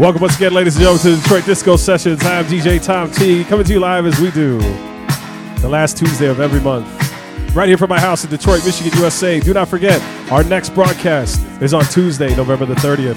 Welcome 0.00 0.22
once 0.22 0.36
again, 0.36 0.54
ladies 0.54 0.76
and 0.76 0.84
gentlemen, 0.84 1.18
to 1.18 1.22
Detroit 1.22 1.44
Disco 1.44 1.76
Sessions. 1.76 2.24
I'm 2.24 2.46
DJ 2.46 2.82
Tom 2.82 3.10
T, 3.10 3.44
coming 3.44 3.66
to 3.66 3.72
you 3.74 3.80
live 3.80 4.06
as 4.06 4.18
we 4.18 4.30
do 4.30 4.58
the 5.60 5.68
last 5.68 5.98
Tuesday 5.98 6.26
of 6.26 6.40
every 6.40 6.58
month. 6.58 6.86
Right 7.54 7.68
here 7.68 7.76
from 7.76 7.90
my 7.90 8.00
house 8.00 8.24
in 8.24 8.30
Detroit, 8.30 8.64
Michigan, 8.64 8.98
USA. 8.98 9.40
Do 9.40 9.52
not 9.52 9.68
forget, 9.68 10.00
our 10.32 10.42
next 10.42 10.70
broadcast 10.70 11.42
is 11.60 11.74
on 11.74 11.84
Tuesday, 11.84 12.34
November 12.34 12.64
the 12.64 12.76
30th. 12.76 13.14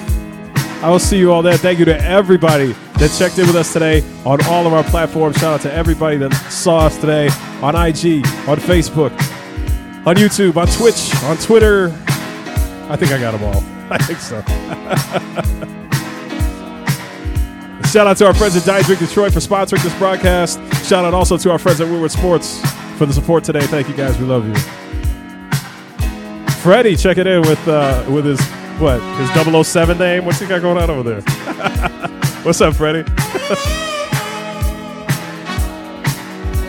I 0.83 0.89
will 0.89 0.99
see 0.99 1.17
you 1.17 1.31
all 1.31 1.41
there. 1.41 1.55
Thank 1.55 1.79
you 1.79 1.85
to 1.85 1.97
everybody 2.03 2.73
that 2.97 3.15
checked 3.17 3.39
in 3.39 3.47
with 3.47 3.55
us 3.55 3.71
today 3.71 4.03
on 4.25 4.43
all 4.47 4.67
of 4.67 4.73
our 4.73 4.83
platforms. 4.83 5.37
Shout 5.37 5.53
out 5.53 5.61
to 5.61 5.73
everybody 5.73 6.17
that 6.17 6.33
saw 6.51 6.79
us 6.79 6.97
today 6.97 7.29
on 7.61 7.77
IG, 7.77 8.27
on 8.45 8.57
Facebook, 8.57 9.13
on 10.05 10.17
YouTube, 10.17 10.57
on 10.57 10.67
Twitch, 10.67 11.15
on 11.23 11.37
Twitter. 11.37 11.93
I 12.89 12.97
think 12.97 13.13
I 13.13 13.19
got 13.21 13.31
them 13.31 13.43
all. 13.45 13.63
I 13.89 13.97
think 13.99 14.19
so. 14.19 15.79
Shout 17.93 18.07
out 18.07 18.17
to 18.17 18.25
our 18.25 18.33
friends 18.33 18.57
at 18.57 18.65
Dine 18.65 18.81
Drink 18.81 19.01
Detroit 19.01 19.33
for 19.33 19.39
sponsoring 19.39 19.83
this 19.83 19.95
broadcast. 19.99 20.57
Shout 20.83 21.05
out 21.05 21.13
also 21.13 21.37
to 21.37 21.51
our 21.51 21.59
friends 21.59 21.79
at 21.79 21.87
Woodward 21.87 22.09
Sports 22.09 22.59
for 22.97 23.05
the 23.05 23.13
support 23.13 23.43
today. 23.43 23.61
Thank 23.67 23.87
you 23.87 23.95
guys. 23.95 24.17
We 24.17 24.25
love 24.25 24.47
you. 24.47 24.55
Freddie, 26.63 26.95
check 26.95 27.19
it 27.19 27.27
in 27.27 27.41
with 27.41 27.67
uh, 27.67 28.03
with 28.09 28.25
his 28.25 28.41
what 28.79 28.99
his 29.19 29.67
007 29.67 29.99
name. 29.99 30.25
What's 30.25 30.39
he 30.39 30.47
got 30.47 30.63
going 30.63 30.79
on 30.79 30.89
over 30.89 31.03
there? 31.07 31.21
What's 32.41 32.61
up, 32.61 32.73
Freddie? 32.73 33.03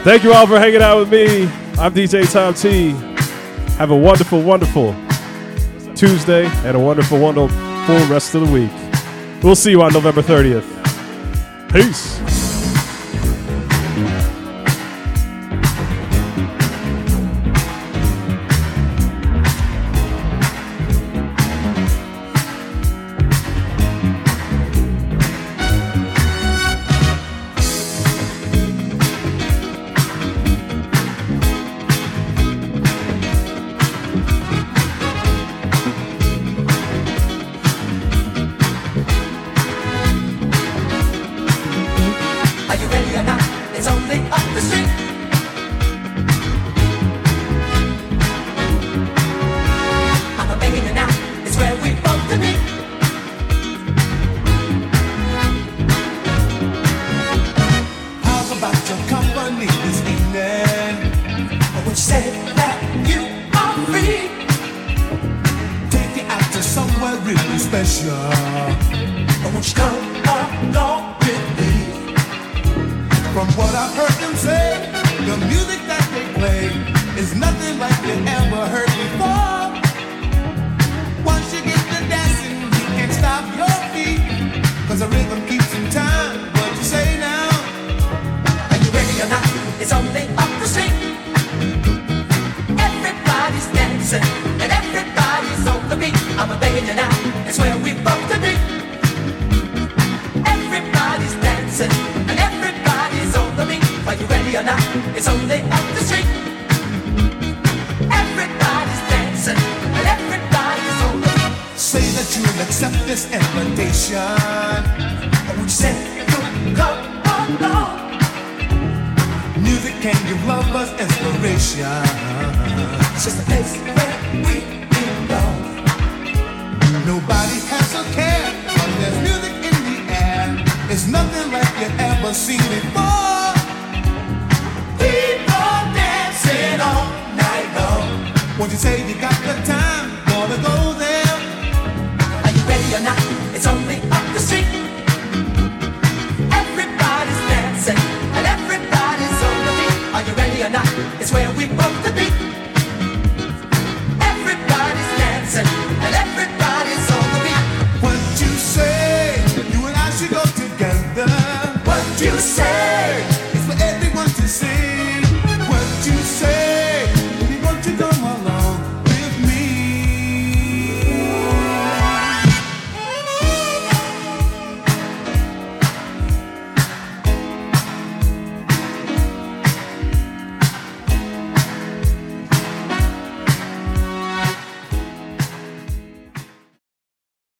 Thank 0.04 0.24
you 0.24 0.34
all 0.34 0.46
for 0.46 0.58
hanging 0.58 0.82
out 0.82 0.98
with 0.98 1.10
me. 1.10 1.44
I'm 1.78 1.94
DJ 1.94 2.30
Tom 2.30 2.52
T. 2.52 2.90
Have 3.78 3.92
a 3.92 3.96
wonderful, 3.96 4.42
wonderful 4.42 4.94
Tuesday 5.94 6.44
and 6.66 6.76
a 6.76 6.78
wonderful, 6.78 7.18
wonderful 7.18 7.96
rest 8.08 8.34
of 8.34 8.46
the 8.46 8.52
week. 8.52 8.70
We'll 9.42 9.56
see 9.56 9.70
you 9.70 9.80
on 9.80 9.94
November 9.94 10.20
30th. 10.20 10.83
Peace. 11.74 12.33